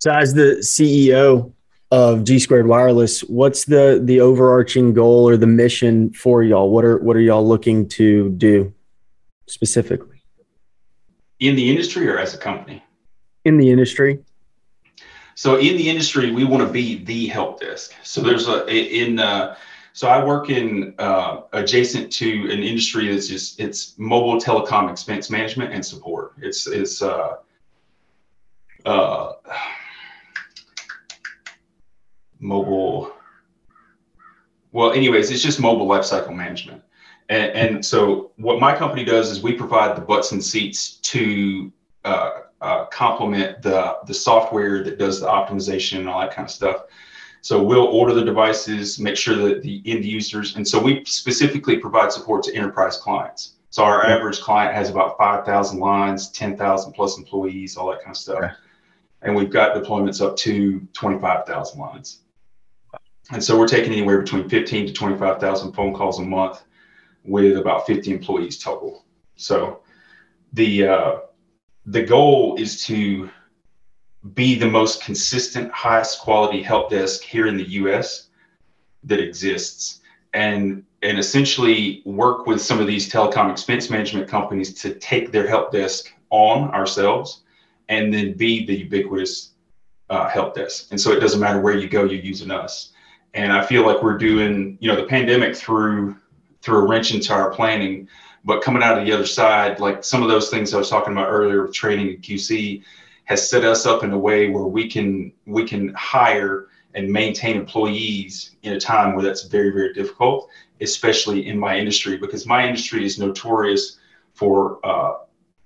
So 0.00 0.12
as 0.12 0.34
the 0.34 0.58
CEO 0.60 1.52
of 1.90 2.24
G 2.24 2.38
Squared 2.38 2.66
Wireless, 2.66 3.20
what's 3.22 3.64
the 3.64 4.00
the 4.04 4.20
overarching 4.20 4.92
goal 4.92 5.28
or 5.28 5.36
the 5.36 5.46
mission 5.46 6.12
for 6.12 6.42
y'all? 6.42 6.70
What 6.70 6.84
are 6.84 6.98
what 6.98 7.16
are 7.16 7.20
y'all 7.20 7.46
looking 7.46 7.88
to 7.90 8.28
do 8.30 8.72
specifically? 9.46 10.22
In 11.40 11.56
the 11.56 11.70
industry 11.70 12.08
or 12.08 12.18
as 12.18 12.34
a 12.34 12.38
company? 12.38 12.82
In 13.48 13.56
the 13.56 13.70
industry? 13.70 14.20
So 15.34 15.56
in 15.56 15.76
the 15.76 15.88
industry, 15.88 16.32
we 16.32 16.44
want 16.44 16.66
to 16.66 16.72
be 16.72 17.04
the 17.04 17.26
help 17.28 17.60
desk. 17.60 17.94
So 18.02 18.20
there's 18.20 18.48
a 18.48 18.66
in 18.68 19.18
uh, 19.18 19.56
so 19.92 20.06
I 20.06 20.24
work 20.24 20.50
in 20.50 20.94
uh, 20.98 21.42
adjacent 21.52 22.12
to 22.12 22.28
an 22.52 22.62
industry 22.62 23.08
that's 23.08 23.28
just 23.28 23.58
it's 23.58 23.98
mobile 23.98 24.40
telecom 24.40 24.90
expense 24.90 25.30
management 25.30 25.72
and 25.72 25.84
support. 25.84 26.34
It's 26.40 26.66
it's 26.66 27.02
uh, 27.02 27.36
uh, 28.84 29.32
mobile. 32.40 33.12
Well, 34.72 34.92
anyways, 34.92 35.30
it's 35.30 35.42
just 35.42 35.60
mobile 35.60 35.88
lifecycle 35.88 36.34
management. 36.34 36.82
And, 37.28 37.52
and 37.52 37.84
so 37.84 38.32
what 38.36 38.60
my 38.60 38.76
company 38.76 39.04
does 39.04 39.30
is 39.30 39.42
we 39.42 39.52
provide 39.52 39.96
the 39.96 40.00
butts 40.00 40.32
and 40.32 40.44
seats 40.44 40.94
to 41.12 41.72
uh, 42.04 42.30
uh, 42.60 42.86
complement 42.86 43.62
the 43.62 43.98
the 44.06 44.14
software 44.14 44.82
that 44.84 44.98
does 44.98 45.20
the 45.20 45.26
optimization 45.26 45.98
and 45.98 46.08
all 46.08 46.20
that 46.20 46.34
kind 46.34 46.46
of 46.46 46.52
stuff. 46.52 46.82
So 47.40 47.62
we'll 47.62 47.84
order 47.86 48.14
the 48.14 48.24
devices, 48.24 48.98
make 48.98 49.16
sure 49.16 49.36
that 49.36 49.62
the 49.62 49.80
end 49.86 50.04
users, 50.04 50.56
and 50.56 50.66
so 50.66 50.82
we 50.82 51.04
specifically 51.04 51.78
provide 51.78 52.12
support 52.12 52.42
to 52.44 52.54
enterprise 52.54 52.96
clients. 52.96 53.54
So 53.70 53.84
our 53.84 54.04
average 54.04 54.40
client 54.40 54.74
has 54.74 54.90
about 54.90 55.16
5,000 55.18 55.78
lines, 55.78 56.30
10,000 56.30 56.92
plus 56.92 57.18
employees, 57.18 57.76
all 57.76 57.90
that 57.90 58.00
kind 58.00 58.10
of 58.10 58.16
stuff. 58.16 58.52
And 59.22 59.36
we've 59.36 59.50
got 59.50 59.76
deployments 59.76 60.24
up 60.24 60.36
to 60.38 60.80
25,000 60.94 61.78
lines. 61.78 62.22
And 63.30 63.44
so 63.44 63.58
we're 63.58 63.68
taking 63.68 63.92
anywhere 63.92 64.20
between 64.22 64.48
15 64.48 64.86
to 64.86 64.92
25,000 64.92 65.72
phone 65.72 65.94
calls 65.94 66.18
a 66.18 66.22
month 66.22 66.64
with 67.24 67.58
about 67.58 67.86
50 67.86 68.10
employees 68.10 68.58
total. 68.58 69.04
So 69.36 69.80
the 70.54 70.88
uh, 70.88 71.16
the 71.90 72.02
goal 72.02 72.56
is 72.56 72.84
to 72.84 73.30
be 74.34 74.56
the 74.56 74.68
most 74.68 75.02
consistent, 75.02 75.70
highest 75.72 76.20
quality 76.20 76.62
help 76.62 76.90
desk 76.90 77.22
here 77.22 77.46
in 77.46 77.56
the 77.56 77.68
U.S. 77.70 78.28
that 79.04 79.20
exists, 79.20 80.00
and 80.34 80.84
and 81.02 81.18
essentially 81.18 82.02
work 82.04 82.46
with 82.46 82.60
some 82.60 82.80
of 82.80 82.86
these 82.86 83.10
telecom 83.10 83.50
expense 83.50 83.88
management 83.88 84.28
companies 84.28 84.74
to 84.82 84.94
take 84.94 85.30
their 85.30 85.46
help 85.46 85.70
desk 85.72 86.12
on 86.30 86.70
ourselves, 86.70 87.42
and 87.88 88.12
then 88.12 88.34
be 88.34 88.66
the 88.66 88.76
ubiquitous 88.80 89.52
uh, 90.10 90.28
help 90.28 90.54
desk. 90.54 90.88
And 90.90 91.00
so 91.00 91.12
it 91.12 91.20
doesn't 91.20 91.40
matter 91.40 91.60
where 91.60 91.78
you 91.78 91.88
go, 91.88 92.04
you're 92.04 92.20
using 92.20 92.50
us. 92.50 92.92
And 93.34 93.52
I 93.52 93.64
feel 93.64 93.86
like 93.86 94.02
we're 94.02 94.18
doing, 94.18 94.76
you 94.80 94.88
know, 94.88 94.96
the 94.96 95.06
pandemic 95.06 95.54
through 95.54 96.16
threw 96.60 96.78
a 96.78 96.88
wrench 96.88 97.14
into 97.14 97.32
our 97.32 97.50
planning. 97.50 98.08
But 98.48 98.62
coming 98.62 98.82
out 98.82 98.98
of 98.98 99.04
the 99.04 99.12
other 99.12 99.26
side, 99.26 99.78
like 99.78 100.02
some 100.02 100.22
of 100.22 100.30
those 100.30 100.48
things 100.48 100.72
I 100.72 100.78
was 100.78 100.88
talking 100.88 101.12
about 101.12 101.28
earlier 101.28 101.60
with 101.60 101.74
training 101.74 102.08
and 102.08 102.22
QC, 102.22 102.82
has 103.26 103.46
set 103.46 103.62
us 103.62 103.84
up 103.84 104.02
in 104.02 104.10
a 104.10 104.18
way 104.18 104.48
where 104.48 104.64
we 104.64 104.88
can 104.88 105.34
we 105.44 105.66
can 105.66 105.92
hire 105.92 106.68
and 106.94 107.12
maintain 107.12 107.56
employees 107.56 108.56
in 108.62 108.72
a 108.72 108.80
time 108.80 109.14
where 109.14 109.22
that's 109.22 109.42
very 109.42 109.70
very 109.70 109.92
difficult, 109.92 110.48
especially 110.80 111.46
in 111.46 111.58
my 111.58 111.78
industry 111.78 112.16
because 112.16 112.46
my 112.46 112.66
industry 112.66 113.04
is 113.04 113.18
notorious 113.18 113.98
for 114.32 114.80
uh, 114.82 115.18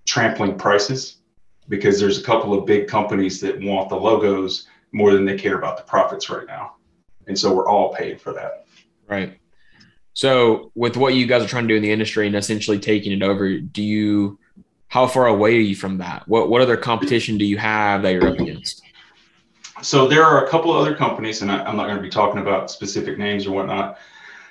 trampling 0.04 0.58
prices 0.58 1.18
because 1.68 2.00
there's 2.00 2.18
a 2.18 2.24
couple 2.24 2.52
of 2.52 2.66
big 2.66 2.88
companies 2.88 3.40
that 3.42 3.60
want 3.60 3.90
the 3.90 3.96
logos 3.96 4.66
more 4.90 5.12
than 5.12 5.24
they 5.24 5.38
care 5.38 5.56
about 5.56 5.76
the 5.76 5.84
profits 5.84 6.28
right 6.28 6.48
now, 6.48 6.74
and 7.28 7.38
so 7.38 7.54
we're 7.54 7.68
all 7.68 7.94
paid 7.94 8.20
for 8.20 8.32
that. 8.32 8.66
Right. 9.06 9.38
So, 10.14 10.70
with 10.74 10.96
what 10.96 11.14
you 11.14 11.26
guys 11.26 11.42
are 11.42 11.48
trying 11.48 11.64
to 11.64 11.68
do 11.68 11.76
in 11.76 11.82
the 11.82 11.90
industry 11.90 12.26
and 12.26 12.36
essentially 12.36 12.78
taking 12.78 13.12
it 13.12 13.22
over, 13.22 13.58
do 13.58 13.82
you? 13.82 14.38
How 14.88 15.06
far 15.06 15.26
away 15.26 15.56
are 15.56 15.60
you 15.60 15.74
from 15.74 15.98
that? 15.98 16.28
What 16.28 16.50
what 16.50 16.60
other 16.60 16.76
competition 16.76 17.38
do 17.38 17.44
you 17.46 17.56
have 17.56 18.02
that 18.02 18.12
you're 18.12 18.28
up 18.28 18.38
against? 18.38 18.82
So 19.80 20.06
there 20.06 20.22
are 20.22 20.44
a 20.44 20.48
couple 20.48 20.70
of 20.70 20.76
other 20.76 20.94
companies, 20.94 21.42
and 21.42 21.50
I, 21.50 21.68
am 21.68 21.76
not 21.76 21.86
going 21.86 21.96
to 21.96 22.02
be 22.02 22.10
talking 22.10 22.40
about 22.40 22.70
specific 22.70 23.18
names 23.18 23.46
or 23.46 23.52
whatnot, 23.52 23.98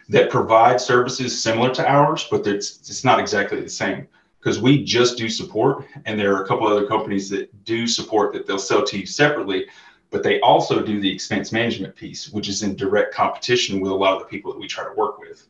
that 0.09 0.29
provide 0.29 0.81
services 0.81 1.41
similar 1.41 1.73
to 1.75 1.89
ours, 1.89 2.27
but 2.29 2.45
it's 2.47 2.79
it's 2.79 3.05
not 3.05 3.19
exactly 3.19 3.61
the 3.61 3.69
same 3.69 4.07
because 4.39 4.59
we 4.59 4.83
just 4.83 5.17
do 5.17 5.29
support, 5.29 5.85
and 6.05 6.19
there 6.19 6.35
are 6.35 6.43
a 6.43 6.47
couple 6.47 6.65
of 6.65 6.73
other 6.73 6.87
companies 6.87 7.29
that 7.29 7.63
do 7.63 7.85
support 7.85 8.33
that 8.33 8.47
they'll 8.47 8.57
sell 8.57 8.83
to 8.83 8.97
you 8.97 9.05
separately, 9.05 9.67
but 10.11 10.23
they 10.23 10.39
also 10.41 10.83
do 10.83 10.99
the 10.99 11.11
expense 11.11 11.51
management 11.51 11.95
piece, 11.95 12.29
which 12.29 12.49
is 12.49 12.63
in 12.63 12.75
direct 12.75 13.13
competition 13.13 13.79
with 13.79 13.91
a 13.91 13.95
lot 13.95 14.13
of 14.13 14.19
the 14.19 14.25
people 14.25 14.51
that 14.51 14.59
we 14.59 14.67
try 14.67 14.83
to 14.83 14.93
work 14.93 15.17
with. 15.17 15.47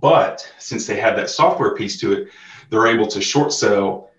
But 0.00 0.50
since 0.58 0.86
they 0.86 0.98
have 1.00 1.16
that 1.16 1.28
software 1.28 1.74
piece 1.74 2.00
to 2.00 2.12
it, 2.12 2.28
they're 2.70 2.86
able 2.86 3.08
to 3.08 3.20
short 3.20 3.52
sell 3.52 4.10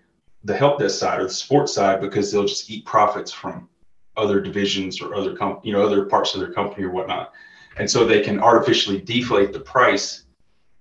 the 0.44 0.56
help 0.56 0.78
desk 0.78 0.98
side 0.98 1.20
or 1.20 1.24
the 1.24 1.30
support 1.30 1.70
side 1.70 2.02
because 2.02 2.30
they'll 2.30 2.44
just 2.44 2.70
eat 2.70 2.84
profits 2.84 3.32
from 3.32 3.68
other 4.16 4.40
divisions 4.40 5.00
or 5.00 5.14
other 5.14 5.34
com- 5.34 5.58
you 5.64 5.72
know 5.72 5.82
other 5.82 6.04
parts 6.04 6.34
of 6.34 6.40
their 6.40 6.52
company 6.52 6.84
or 6.84 6.90
whatnot. 6.90 7.32
And 7.78 7.90
so 7.90 8.06
they 8.06 8.20
can 8.20 8.40
artificially 8.40 9.00
deflate 9.00 9.52
the 9.52 9.60
price 9.60 10.26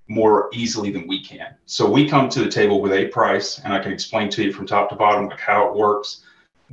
more 0.10 0.50
easily 0.54 0.92
than 0.92 1.08
we 1.08 1.24
can. 1.24 1.56
So 1.66 1.90
we 1.90 2.10
come 2.10 2.30
to 2.30 2.44
the 2.44 2.52
table 2.52 2.82
with 2.82 2.92
a 2.92 3.08
price 3.08 3.60
and 3.60 3.74
I 3.74 3.80
can 3.82 3.94
explain 3.94 4.30
to 4.32 4.44
you 4.44 4.52
from 4.52 4.68
top 4.68 4.90
to 4.90 4.96
bottom 4.96 5.28
like 5.28 5.40
how 5.40 5.70
it 5.70 5.76
works, 5.76 6.24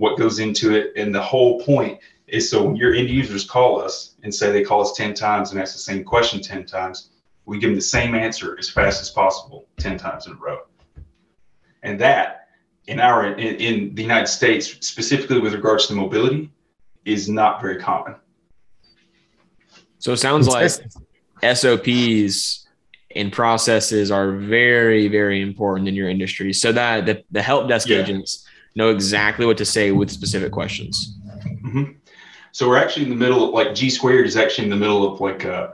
what 0.01 0.17
goes 0.17 0.39
into 0.39 0.75
it, 0.75 0.95
and 0.97 1.15
the 1.15 1.21
whole 1.21 1.61
point 1.61 1.99
is 2.27 2.49
so 2.49 2.63
when 2.65 2.75
your 2.75 2.95
end 2.95 3.11
users 3.11 3.45
call 3.45 3.79
us 3.79 4.15
and 4.23 4.35
say 4.35 4.51
they 4.51 4.65
call 4.65 4.81
us 4.81 4.95
10 4.95 5.13
times 5.13 5.51
and 5.51 5.61
ask 5.61 5.75
the 5.75 5.79
same 5.79 6.03
question 6.03 6.41
10 6.41 6.65
times, 6.65 7.11
we 7.45 7.59
give 7.59 7.69
them 7.69 7.75
the 7.75 7.83
same 7.83 8.15
answer 8.15 8.57
as 8.59 8.71
fast 8.71 9.03
as 9.03 9.11
possible 9.11 9.67
10 9.77 9.99
times 9.99 10.27
in 10.27 10.33
a 10.33 10.37
row. 10.37 10.61
And 11.83 12.01
that 12.01 12.49
in 12.87 12.99
our 12.99 13.35
in, 13.35 13.57
in 13.57 13.95
the 13.95 14.01
united 14.01 14.27
states 14.27 14.75
specifically 14.81 15.39
with 15.39 15.53
regards 15.53 15.87
to 15.89 15.93
mobility 15.93 16.51
is 17.05 17.29
not 17.29 17.61
very 17.61 17.79
common. 17.79 18.15
So 19.99 20.13
it 20.13 20.17
sounds 20.17 20.49
like 20.49 20.71
sops 21.43 22.67
and 23.17 23.33
processes 23.33 24.11
are 24.11 24.33
very 24.33 25.09
very 25.09 25.43
important 25.43 25.89
in 25.89 25.95
your 25.95 26.09
industry. 26.09 26.55
So 26.55 26.73
that 26.73 27.05
the, 27.05 27.23
the 27.31 27.43
help 27.43 27.69
desk 27.69 27.87
yeah. 27.87 27.99
agents 27.99 28.47
know 28.75 28.91
exactly 28.91 29.47
what 29.47 29.59
to 29.59 29.65
say 29.65 29.93
with 29.93 30.11
specific 30.11 30.53
questions 30.53 31.17
mm-hmm. 31.65 31.93
so 32.53 32.69
we're 32.69 32.79
actually 32.79 33.05
in 33.05 33.11
the 33.11 33.17
middle 33.17 33.45
of 33.47 33.51
like 33.51 33.75
g 33.75 33.91
squared 33.91 34.27
is 34.27 34.37
actually 34.37 34.65
in 34.65 34.71
the 34.71 34.77
middle 34.77 35.13
of 35.13 35.21
like 35.21 35.45
a 35.45 35.73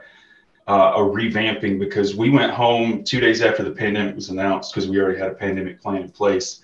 a 0.69 0.99
revamping 0.99 1.79
because 1.79 2.17
we 2.17 2.31
went 2.31 2.53
home 2.53 3.05
two 3.05 3.21
days 3.21 3.41
after 3.41 3.63
the 3.63 3.71
pandemic 3.71 4.15
was 4.15 4.31
announced 4.31 4.75
because 4.75 4.89
we 4.89 5.01
already 5.01 5.19
had 5.19 5.29
a 5.29 5.35
pandemic 5.35 5.81
plan 5.81 6.03
in 6.03 6.11
place. 6.11 6.61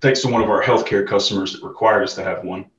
Thanks 0.00 0.22
to 0.22 0.28
one 0.28 0.42
of 0.42 0.48
our 0.48 0.62
healthcare 0.62 1.06
customers 1.06 1.52
that 1.52 1.62
required 1.62 2.02
us 2.02 2.14
to 2.14 2.24
have 2.24 2.42
one. 2.42 2.70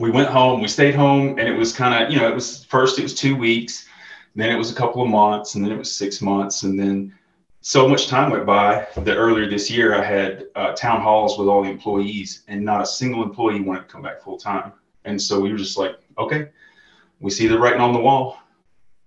We 0.00 0.10
went 0.10 0.28
home, 0.28 0.60
we 0.60 0.68
stayed 0.68 0.96
home, 0.96 1.38
and 1.38 1.48
it 1.48 1.56
was 1.56 1.72
kind 1.72 2.04
of, 2.04 2.12
you 2.12 2.18
know, 2.18 2.28
it 2.28 2.34
was 2.34 2.64
first 2.64 2.98
it 2.98 3.02
was 3.02 3.14
two 3.14 3.36
weeks, 3.36 3.86
then 4.34 4.50
it 4.50 4.56
was 4.56 4.72
a 4.72 4.74
couple 4.74 5.02
of 5.02 5.08
months, 5.08 5.54
and 5.54 5.64
then 5.64 5.72
it 5.72 5.78
was 5.78 5.94
six 5.94 6.20
months. 6.20 6.64
And 6.64 6.78
then 6.78 7.14
so 7.66 7.88
much 7.88 8.06
time 8.06 8.30
went 8.30 8.46
by 8.46 8.86
that 8.96 9.16
earlier 9.16 9.50
this 9.50 9.68
year 9.68 9.92
I 9.92 10.04
had 10.04 10.44
uh, 10.54 10.70
town 10.74 11.00
halls 11.00 11.36
with 11.36 11.48
all 11.48 11.64
the 11.64 11.68
employees, 11.68 12.44
and 12.46 12.64
not 12.64 12.80
a 12.80 12.86
single 12.86 13.24
employee 13.24 13.60
wanted 13.60 13.80
to 13.80 13.86
come 13.86 14.02
back 14.02 14.22
full 14.22 14.38
time. 14.38 14.72
And 15.04 15.20
so 15.20 15.40
we 15.40 15.50
were 15.50 15.58
just 15.58 15.76
like, 15.76 15.96
okay, 16.16 16.50
we 17.18 17.28
see 17.28 17.48
the 17.48 17.58
writing 17.58 17.80
on 17.80 17.92
the 17.92 17.98
wall 17.98 18.38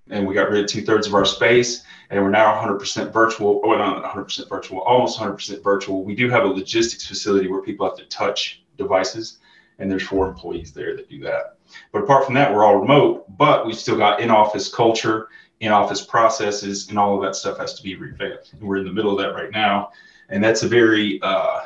and 0.10 0.28
we 0.28 0.34
got 0.34 0.50
rid 0.50 0.62
of 0.62 0.70
two 0.70 0.82
thirds 0.82 1.08
of 1.08 1.14
our 1.14 1.24
space, 1.24 1.84
and 2.10 2.22
we're 2.22 2.32
now 2.32 2.54
100% 2.62 3.14
virtual. 3.14 3.62
Well, 3.62 3.78
not 3.78 4.04
100% 4.04 4.50
virtual, 4.50 4.80
almost 4.80 5.18
100% 5.18 5.64
virtual. 5.64 6.04
We 6.04 6.14
do 6.14 6.30
have 6.30 6.44
a 6.44 6.48
logistics 6.48 7.08
facility 7.08 7.48
where 7.48 7.62
people 7.62 7.88
have 7.88 7.98
to 7.98 8.06
touch 8.08 8.64
devices, 8.78 9.38
and 9.78 9.90
there's 9.90 10.04
four 10.04 10.28
employees 10.28 10.74
there 10.74 10.98
that 10.98 11.10
do 11.10 11.22
that. 11.22 11.56
But 11.94 12.04
apart 12.04 12.26
from 12.26 12.34
that, 12.34 12.54
we're 12.54 12.66
all 12.66 12.76
remote, 12.76 13.38
but 13.38 13.66
we've 13.66 13.78
still 13.78 13.98
got 13.98 14.20
in-office 14.20 14.74
culture, 14.74 15.30
in-office 15.60 16.02
processes, 16.02 16.90
and 16.90 16.98
all 16.98 17.16
of 17.16 17.22
that 17.24 17.36
stuff 17.36 17.58
has 17.58 17.74
to 17.74 17.84
be 17.84 17.96
revamped. 17.96 18.54
And 18.54 18.62
we're 18.62 18.78
in 18.78 18.86
the 18.86 18.94
middle 18.94 19.12
of 19.12 19.18
that 19.20 19.34
right 19.34 19.52
now, 19.52 19.92
and 20.30 20.44
that's 20.44 20.64
a 20.64 20.68
very 20.68 21.20
uh, 21.22 21.62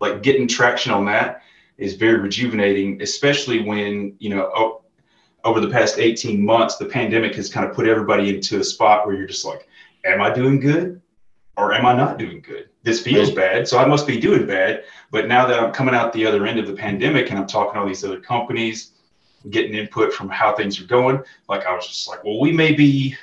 like 0.00 0.22
getting 0.22 0.48
traction 0.48 0.92
on 0.92 1.04
that 1.06 1.42
is 1.78 1.94
very 1.94 2.18
rejuvenating, 2.18 3.00
especially 3.02 3.62
when 3.62 4.14
you 4.18 4.30
know. 4.30 4.76
Over 5.42 5.60
the 5.60 5.70
past 5.70 5.98
18 5.98 6.44
months, 6.44 6.76
the 6.76 6.84
pandemic 6.84 7.34
has 7.36 7.48
kind 7.48 7.66
of 7.66 7.74
put 7.74 7.88
everybody 7.88 8.28
into 8.28 8.60
a 8.60 8.62
spot 8.62 9.06
where 9.06 9.16
you're 9.16 9.26
just 9.26 9.46
like, 9.46 9.66
am 10.04 10.20
I 10.20 10.30
doing 10.30 10.60
good 10.60 11.00
or 11.56 11.72
am 11.72 11.86
I 11.86 11.94
not 11.94 12.18
doing 12.18 12.42
good? 12.42 12.68
This 12.82 13.00
feels 13.00 13.30
bad, 13.30 13.66
so 13.66 13.78
I 13.78 13.86
must 13.86 14.06
be 14.06 14.18
doing 14.20 14.46
bad. 14.46 14.84
But 15.10 15.28
now 15.28 15.46
that 15.46 15.58
I'm 15.58 15.72
coming 15.72 15.94
out 15.94 16.12
the 16.12 16.26
other 16.26 16.46
end 16.46 16.58
of 16.58 16.66
the 16.66 16.74
pandemic 16.74 17.30
and 17.30 17.38
I'm 17.38 17.46
talking 17.46 17.72
to 17.72 17.80
all 17.80 17.86
these 17.86 18.04
other 18.04 18.20
companies, 18.20 18.92
getting 19.48 19.74
input 19.74 20.12
from 20.12 20.28
how 20.28 20.54
things 20.54 20.80
are 20.80 20.86
going, 20.86 21.22
like 21.48 21.64
I 21.64 21.74
was 21.74 21.86
just 21.86 22.08
like, 22.08 22.22
well, 22.24 22.40
we 22.40 22.52
may 22.52 22.72
be 22.72 23.16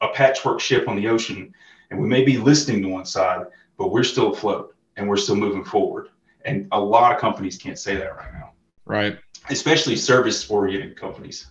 a 0.00 0.08
patchwork 0.08 0.60
ship 0.60 0.88
on 0.88 0.96
the 0.96 1.06
ocean 1.08 1.54
and 1.90 2.00
we 2.00 2.08
may 2.08 2.24
be 2.24 2.38
listening 2.38 2.82
to 2.82 2.88
one 2.88 3.04
side, 3.04 3.46
but 3.78 3.92
we're 3.92 4.04
still 4.04 4.32
afloat 4.32 4.74
and 4.96 5.08
we're 5.08 5.16
still 5.16 5.36
moving 5.36 5.64
forward. 5.64 6.08
And 6.44 6.66
a 6.72 6.80
lot 6.80 7.14
of 7.14 7.20
companies 7.20 7.56
can't 7.56 7.78
say 7.78 7.96
that 7.96 8.16
right 8.16 8.32
now. 8.32 8.50
Right 8.84 9.18
especially 9.50 9.96
service 9.96 10.48
oriented 10.50 10.96
companies. 10.96 11.46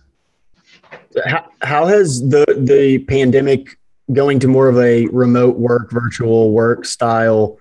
How, 1.26 1.48
how 1.62 1.86
has 1.86 2.20
the 2.28 2.44
the 2.58 2.98
pandemic 2.98 3.78
going 4.12 4.38
to 4.40 4.48
more 4.48 4.68
of 4.68 4.78
a 4.78 5.06
remote 5.06 5.56
work, 5.56 5.90
virtual 5.90 6.50
work 6.50 6.84
style 6.84 7.58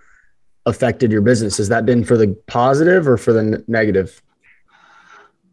affected 0.65 1.11
your 1.11 1.21
business? 1.21 1.57
Has 1.57 1.69
that 1.69 1.85
been 1.85 2.03
for 2.03 2.17
the 2.17 2.35
positive 2.47 3.07
or 3.07 3.17
for 3.17 3.33
the 3.33 3.63
negative? 3.67 4.21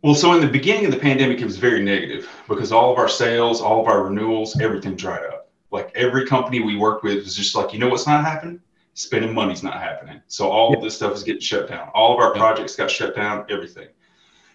Well, 0.03 0.15
so 0.15 0.33
in 0.33 0.41
the 0.41 0.47
beginning 0.47 0.87
of 0.87 0.93
the 0.93 0.99
pandemic, 0.99 1.41
it 1.41 1.45
was 1.45 1.59
very 1.59 1.83
negative 1.83 2.27
because 2.49 2.73
all 2.73 2.91
of 2.91 2.97
our 2.97 3.09
sales, 3.09 3.61
all 3.61 3.83
of 3.83 3.87
our 3.87 4.05
renewals, 4.05 4.59
everything 4.59 4.97
dried 4.97 5.27
up. 5.27 5.51
Like 5.71 5.93
every 5.95 6.27
company 6.27 6.61
we 6.61 6.77
worked 6.77 7.05
with 7.05 7.23
was 7.23 7.37
just 7.37 7.55
like, 7.55 7.75
you 7.75 7.79
know 7.79 7.89
what's 7.89 8.07
not 8.07 8.25
happening? 8.25 8.61
Spending 8.95 9.35
money's 9.35 9.63
not 9.63 9.75
happening. 9.75 10.23
So 10.27 10.49
all 10.49 10.75
of 10.75 10.83
this 10.83 10.97
stuff 10.97 11.13
is 11.13 11.23
getting 11.23 11.43
shut 11.43 11.69
down. 11.69 11.91
All 11.93 12.15
of 12.15 12.19
our 12.19 12.33
projects 12.33 12.77
got 12.77 12.91
shut 12.91 13.15
down, 13.15 13.45
everything. 13.51 13.89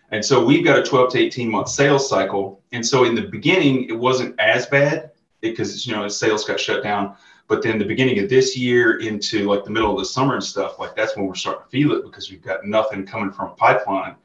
And 0.10 0.26
so 0.26 0.44
we've 0.44 0.66
got 0.66 0.80
a 0.80 0.84
12 0.84 1.12
to 1.12 1.20
18 1.20 1.52
month 1.52 1.70
sales 1.70 2.10
cycle. 2.10 2.64
And 2.72 2.84
so 2.84 3.04
in 3.04 3.14
the 3.14 3.28
beginning, 3.28 3.88
it 3.88 3.98
wasn't 3.98 4.40
as 4.40 4.66
bad 4.66 5.12
because 5.42 5.86
you 5.86 5.96
know 5.96 6.08
sales 6.08 6.44
got 6.44 6.60
shut 6.60 6.82
down. 6.82 7.18
But 7.48 7.62
then 7.62 7.78
the 7.78 7.86
beginning 7.86 8.18
of 8.18 8.30
this 8.30 8.58
year 8.58 9.00
into 9.00 9.48
like 9.48 9.64
the 9.64 9.70
middle 9.70 9.92
of 9.92 10.00
the 10.00 10.06
summer 10.06 10.34
and 10.34 10.44
stuff, 10.44 10.80
like 10.80 10.96
that's 10.96 11.16
when 11.16 11.28
we're 11.28 11.36
starting 11.36 11.66
to 11.66 11.70
feel 11.70 11.92
it 11.92 12.04
because 12.04 12.32
we've 12.32 12.42
got 12.42 12.66
nothing 12.66 13.06
coming 13.06 13.32
from 13.32 13.56
pipeline 13.56 14.16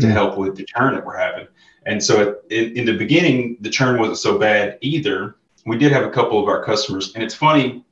to 0.00 0.08
help 0.08 0.36
with 0.36 0.56
the 0.56 0.64
churn 0.64 0.94
that 0.94 1.04
we're 1.04 1.16
having. 1.16 1.46
And 1.86 2.02
so 2.02 2.40
in, 2.50 2.76
in 2.76 2.84
the 2.84 2.96
beginning, 2.96 3.56
the 3.60 3.70
churn 3.70 3.98
wasn't 3.98 4.18
so 4.18 4.38
bad 4.38 4.78
either. 4.80 5.36
We 5.64 5.78
did 5.78 5.92
have 5.92 6.04
a 6.04 6.10
couple 6.10 6.40
of 6.40 6.48
our 6.48 6.62
customers, 6.62 7.14
and 7.14 7.22
it's 7.22 7.34
funny 7.34 7.84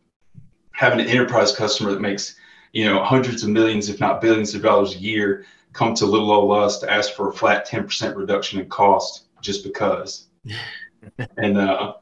having 0.73 1.01
an 1.01 1.07
enterprise 1.07 1.55
customer 1.55 1.93
that 1.93 2.01
makes 2.01 2.37
you 2.73 2.85
know 2.85 3.03
hundreds 3.03 3.43
of 3.43 3.51
millions, 3.51 3.89
if 3.89 4.01
not 4.01 4.21
billions 4.21 4.55
of 4.55 4.63
dollars 4.63 4.95
a 4.95 4.99
year, 4.99 5.45
come 5.73 5.95
to 5.95 6.07
little 6.07 6.31
old 6.31 6.57
us 6.57 6.79
to 6.81 6.93
ask 6.93 7.13
for 7.13 7.29
a 7.29 7.33
flat 7.33 7.67
10% 7.67 8.17
reduction 8.17 8.61
in 8.61 8.69
cost 8.69 9.27
just 9.41 9.65
because. 9.65 10.29
and 11.37 11.59
uh, 11.59 11.95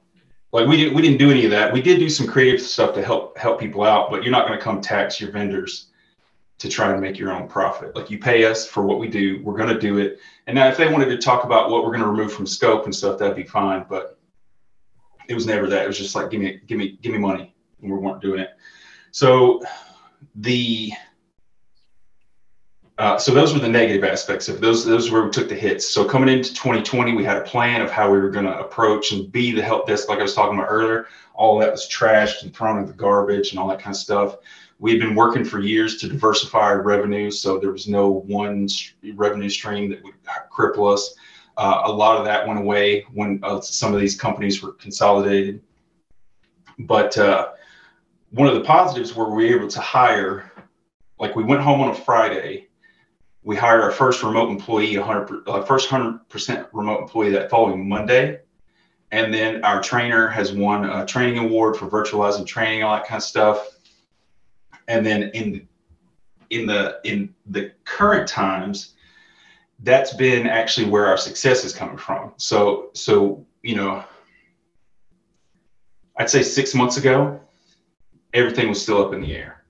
like 0.53 0.67
we 0.67 0.77
didn't 0.77 0.95
we 0.95 1.03
didn't 1.03 1.19
do 1.19 1.31
any 1.31 1.45
of 1.45 1.51
that. 1.51 1.73
We 1.73 1.83
did 1.83 1.99
do 1.99 2.09
some 2.09 2.27
creative 2.27 2.61
stuff 2.61 2.95
to 2.95 3.03
help 3.03 3.37
help 3.37 3.61
people 3.61 3.83
out, 3.83 4.11
but 4.11 4.23
you're 4.23 4.33
not 4.33 4.47
going 4.47 4.59
to 4.59 4.65
come 4.65 4.81
tax 4.81 5.21
your 5.21 5.31
vendors 5.31 5.92
to 6.63 6.69
try 6.69 6.93
and 6.93 7.01
make 7.01 7.19
your 7.19 7.33
own 7.33 7.49
profit. 7.49 7.97
Like 7.97 8.09
you 8.09 8.21
pay 8.21 8.45
us 8.45 8.65
for 8.65 8.85
what 8.85 9.01
we 9.01 9.09
do, 9.09 9.43
we're 9.43 9.57
going 9.57 9.69
to 9.69 9.81
do 9.81 9.99
it. 9.99 10.21
And 10.47 10.55
now 10.55 10.69
if 10.69 10.77
they 10.77 10.87
wanted 10.87 11.07
to 11.07 11.19
talk 11.19 11.43
about 11.43 11.71
what 11.71 11.83
we're 11.83 11.91
going 11.91 12.05
to 12.05 12.09
remove 12.09 12.33
from 12.33 12.47
scope 12.47 12.85
and 12.85 12.95
stuff, 12.95 13.19
that'd 13.19 13.35
be 13.35 13.43
fine. 13.43 13.85
But 13.89 14.17
it 15.29 15.35
was 15.35 15.45
never 15.45 15.67
that. 15.67 15.83
It 15.83 15.89
was 15.89 15.99
just 15.99 16.15
like 16.15 16.31
give 16.31 16.41
me 16.41 16.61
give 16.69 16.79
me 16.79 16.99
give 17.03 17.11
me 17.11 17.19
money, 17.19 17.53
and 17.83 17.91
we 17.91 17.99
weren't 17.99 18.23
doing 18.23 18.39
it. 18.39 18.51
So 19.11 19.61
the 20.37 20.93
uh, 22.99 23.17
so 23.17 23.33
those 23.33 23.55
were 23.55 23.59
the 23.59 23.69
negative 23.69 24.05
aspects 24.05 24.49
of 24.49 24.61
those. 24.61 24.85
Those 24.85 25.11
were 25.11 25.21
where 25.21 25.27
we 25.27 25.33
took 25.33 25.49
the 25.49 25.55
hits. 25.55 25.89
So 25.89 26.05
coming 26.05 26.29
into 26.29 26.51
2020, 26.51 27.15
we 27.15 27.25
had 27.25 27.39
a 27.39 27.43
plan 27.43 27.81
of 27.81 27.91
how 27.91 28.11
we 28.11 28.19
were 28.19 28.31
going 28.31 28.45
to 28.45 28.59
approach 28.59 29.13
and 29.13 29.33
be 29.33 29.51
the 29.51 29.63
help 29.63 29.87
desk, 29.87 30.09
like 30.09 30.19
I 30.19 30.23
was 30.23 30.35
talking 30.35 30.59
about 30.59 30.69
earlier. 30.69 31.07
All 31.35 31.59
that 31.61 31.71
was 31.71 31.89
trashed 31.89 32.43
and 32.43 32.55
thrown 32.55 32.79
in 32.79 32.87
the 32.87 32.93
garbage 32.93 33.51
and 33.51 33.59
all 33.59 33.69
that 33.69 33.79
kind 33.79 33.95
of 33.95 34.01
stuff. 34.01 34.37
We 34.79 34.91
had 34.91 35.01
been 35.01 35.15
working 35.15 35.45
for 35.45 35.61
years 35.61 35.97
to 35.99 36.09
diversify 36.09 36.59
our 36.59 36.83
revenue, 36.83 37.31
so 37.31 37.59
there 37.59 37.73
was 37.73 37.89
no 37.89 38.11
one 38.11 38.69
revenue 39.15 39.49
stream 39.49 39.89
that 39.91 40.03
would 40.03 40.15
cripple 40.53 40.93
us. 40.93 41.15
Uh, 41.57 41.83
a 41.85 41.93
lot 41.93 42.19
of 42.19 42.25
that 42.27 42.47
went 42.47 42.59
away 42.59 43.07
when 43.15 43.41
uh, 43.43 43.61
some 43.61 43.95
of 43.95 44.01
these 44.01 44.21
companies 44.21 44.63
were 44.63 44.73
consolidated. 44.73 45.63
But 46.81 47.17
uh, 47.17 47.51
one 48.31 48.49
of 48.49 48.55
the 48.55 48.65
positives 48.65 49.15
were 49.15 49.31
we 49.31 49.51
were 49.51 49.61
able 49.61 49.69
to 49.69 49.81
hire, 49.81 50.53
like 51.19 51.37
we 51.37 51.45
went 51.45 51.63
home 51.63 51.81
on 51.81 51.91
a 51.91 51.95
Friday 51.95 52.69
we 53.45 53.57
hired 53.57 53.81
our 53.81 53.91
first 53.91 54.23
remote 54.23 54.51
employee, 54.51 54.97
100 54.97 55.49
uh, 55.49 55.63
first 55.63 55.89
100% 55.89 56.69
remote 56.73 57.03
employee 57.03 57.31
that 57.31 57.51
following 57.51 57.89
Monday. 57.89 58.41
And 59.11 59.35
then 59.35 59.65
our 59.65 59.83
trainer 59.83 60.29
has 60.29 60.53
won 60.53 60.85
a 60.89 61.05
training 61.05 61.39
award 61.39 61.77
for 61.77 61.87
virtualizing 61.87 62.47
training, 62.47 62.83
all 62.83 62.95
that 62.95 63.07
kind 63.07 63.19
of 63.19 63.25
stuff. 63.25 63.77
And 64.89 65.05
then 65.05 65.25
in 65.35 65.69
in 66.51 66.67
the 66.67 67.01
in 67.05 67.35
the 67.47 67.73
current 67.85 68.29
times, 68.29 68.95
that's 69.81 70.15
been 70.15 70.47
actually 70.47 70.89
where 70.89 71.07
our 71.07 71.17
success 71.17 71.65
is 71.65 71.73
coming 71.75 71.99
from. 71.99 72.33
So 72.37 72.91
so 72.95 73.45
you 73.63 73.77
know, 73.77 74.05
I'd 76.17 76.31
say 76.31 76.43
six 76.43 76.75
months 76.75 76.97
ago, 76.97 77.41
everything 78.33 78.69
was 78.69 78.81
still 78.81 79.05
up 79.05 79.13
in 79.13 79.21
the 79.21 79.37
air 79.37 79.62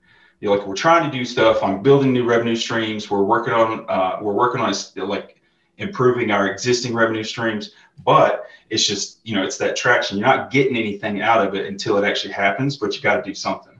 you 0.43 0.49
know, 0.49 0.55
like 0.57 0.67
we're 0.67 0.75
trying 0.75 1.09
to 1.09 1.17
do 1.17 1.23
stuff 1.23 1.63
on 1.63 1.81
building 1.81 2.11
new 2.11 2.25
revenue 2.25 2.57
streams. 2.57 3.09
We're 3.09 3.23
working 3.23 3.53
on 3.53 3.85
uh, 3.87 4.17
we're 4.21 4.33
working 4.33 4.59
on 4.59 4.73
like 4.97 5.37
improving 5.77 6.31
our 6.31 6.47
existing 6.47 6.93
revenue 6.93 7.23
streams, 7.23 7.71
but 8.03 8.47
it's 8.69 8.85
just 8.85 9.19
you 9.23 9.35
know 9.35 9.45
it's 9.45 9.57
that 9.59 9.77
traction. 9.77 10.17
You're 10.17 10.27
not 10.27 10.51
getting 10.51 10.75
anything 10.75 11.21
out 11.21 11.47
of 11.47 11.55
it 11.55 11.67
until 11.67 11.97
it 11.97 12.05
actually 12.05 12.33
happens, 12.33 12.75
but 12.75 12.93
you 12.93 13.01
got 13.01 13.15
to 13.15 13.21
do 13.21 13.33
something. 13.33 13.79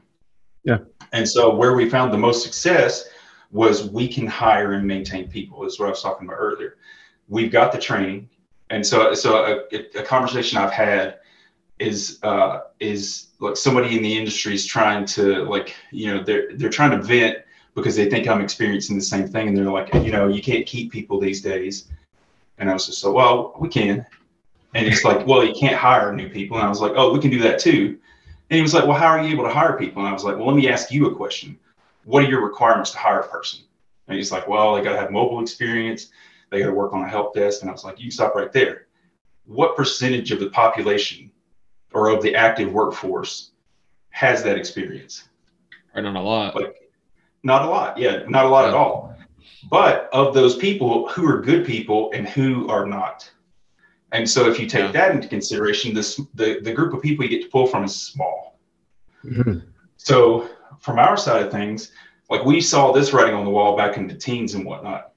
Yeah. 0.63 0.77
And 1.12 1.27
so 1.27 1.53
where 1.53 1.75
we 1.75 1.89
found 1.89 2.13
the 2.13 2.17
most 2.17 2.43
success 2.43 3.10
was 3.51 3.89
we 3.89 4.08
can 4.08 4.25
hire 4.25 4.72
and 4.72 4.88
maintain 4.88 5.28
people. 5.28 5.65
Is 5.65 5.82
what 5.82 5.88
I 5.88 5.89
was 5.89 6.02
talking 6.02 6.26
about 6.26 6.38
earlier. 6.38 6.78
We've 7.28 7.52
got 7.52 7.73
the 7.73 7.78
training, 7.78 8.30
and 8.69 8.88
so 8.88 9.13
so 9.15 9.65
a, 9.73 9.99
a 9.99 10.04
conversation 10.04 10.60
I've 10.60 10.71
had 10.71 11.17
is 11.80 12.20
uh, 12.24 12.62
is 12.80 13.28
like 13.40 13.58
somebody 13.58 13.98
in 13.98 14.04
the 14.04 14.18
industry 14.18 14.54
is 14.54 14.66
trying 14.66 15.06
to 15.06 15.44
like 15.46 15.76
you 15.92 16.14
know 16.14 16.24
they're 16.24 16.56
they're 16.56 16.70
trying 16.70 16.92
to 16.92 17.02
vent 17.02 17.38
because 17.76 17.96
they 17.96 18.10
think 18.10 18.28
I'm 18.28 18.42
experiencing 18.42 18.96
the 18.96 19.04
same 19.04 19.28
thing 19.28 19.48
and 19.48 19.58
they're 19.58 19.70
like 19.70 19.94
you 19.94 20.12
know 20.12 20.28
you 20.28 20.42
can't 20.42 20.66
keep 20.66 20.92
people 20.92 21.20
these 21.20 21.42
days. 21.42 21.88
And 22.60 22.70
I 22.70 22.74
was 22.74 22.86
just 22.86 23.04
like, 23.04 23.14
well 23.14 23.56
we 23.60 23.70
can. 23.70 24.06
And 24.76 24.88
it's 24.88 25.04
like 25.04 25.26
well 25.26 25.44
you 25.44 25.54
can't 25.54 25.76
hire 25.76 26.14
new 26.14 26.30
people. 26.30 26.58
And 26.58 26.66
I 26.66 26.70
was 26.70 26.82
like 26.82 26.94
oh 26.96 27.14
we 27.14 27.20
can 27.20 27.32
do 27.32 27.40
that 27.40 27.60
too. 27.60 27.98
And 28.50 28.58
he 28.58 28.62
was 28.62 28.74
like 28.74 28.86
well 28.86 28.98
how 28.98 29.08
are 29.08 29.22
you 29.24 29.34
able 29.34 29.44
to 29.44 29.54
hire 29.54 29.78
people? 29.78 30.02
And 30.02 30.10
I 30.10 30.14
was 30.14 30.24
like 30.24 30.38
well 30.38 30.48
let 30.48 30.56
me 30.56 30.70
ask 30.70 30.92
you 30.92 31.08
a 31.08 31.16
question. 31.16 31.58
What 32.06 32.24
are 32.24 32.28
your 32.28 32.46
requirements 32.46 32.92
to 32.92 32.98
hire 32.98 33.22
a 33.22 33.28
person? 33.28 33.62
And 34.08 34.18
he's 34.18 34.32
like 34.32 34.48
well 34.48 34.76
they 34.76 34.84
got 34.84 34.94
to 34.94 35.00
have 35.00 35.12
mobile 35.12 35.42
experience. 35.42 36.12
They 36.50 36.60
got 36.60 36.68
to 36.68 36.74
work 36.74 36.94
on 36.94 37.04
a 37.04 37.10
help 37.10 37.34
desk. 37.34 37.62
And 37.62 37.70
I 37.70 37.74
was 37.74 37.84
like 37.84 38.00
you 38.00 38.12
stop 38.12 38.36
right 38.36 38.52
there. 38.52 38.86
What 39.46 39.76
percentage 39.76 40.32
of 40.32 40.40
the 40.40 40.50
population 40.50 41.32
or 41.93 42.10
of 42.10 42.21
the 42.21 42.36
active 42.36 42.71
workforce 42.71 43.51
has 44.10 44.43
that 44.43 44.58
experience. 44.58 45.27
Right, 45.95 46.03
not 46.03 46.15
a 46.15 46.19
lot. 46.19 46.56
Like, 46.56 46.91
not 47.43 47.63
a 47.63 47.69
lot. 47.69 47.97
Yeah, 47.97 48.23
not 48.27 48.45
a 48.45 48.49
lot 48.49 48.63
yeah. 48.63 48.69
at 48.69 48.73
all. 48.73 49.15
But 49.69 50.10
of 50.13 50.34
those 50.34 50.56
people, 50.56 51.08
who 51.10 51.27
are 51.27 51.41
good 51.41 51.65
people 51.65 52.12
and 52.13 52.27
who 52.27 52.67
are 52.69 52.86
not. 52.86 53.29
And 54.12 54.29
so, 54.29 54.49
if 54.49 54.60
you 54.60 54.67
take 54.67 54.86
yeah. 54.86 54.91
that 54.91 55.12
into 55.12 55.27
consideration, 55.27 55.93
this 55.93 56.19
the 56.36 56.60
the 56.62 56.71
group 56.71 56.93
of 56.93 57.01
people 57.01 57.25
you 57.25 57.29
get 57.29 57.43
to 57.43 57.49
pull 57.49 57.65
from 57.65 57.84
is 57.84 57.95
small. 57.95 58.60
Mm-hmm. 59.25 59.60
So, 59.97 60.49
from 60.79 60.99
our 60.99 61.17
side 61.17 61.43
of 61.43 61.51
things, 61.51 61.91
like 62.29 62.45
we 62.45 62.62
saw 62.62 62.91
this 62.91 63.13
writing 63.13 63.36
on 63.36 63.45
the 63.45 63.51
wall 63.51 63.75
back 63.75 63.97
in 63.97 64.08
the 64.08 64.13
teens 64.13 64.53
and 64.53 64.65
whatnot. 64.65 65.13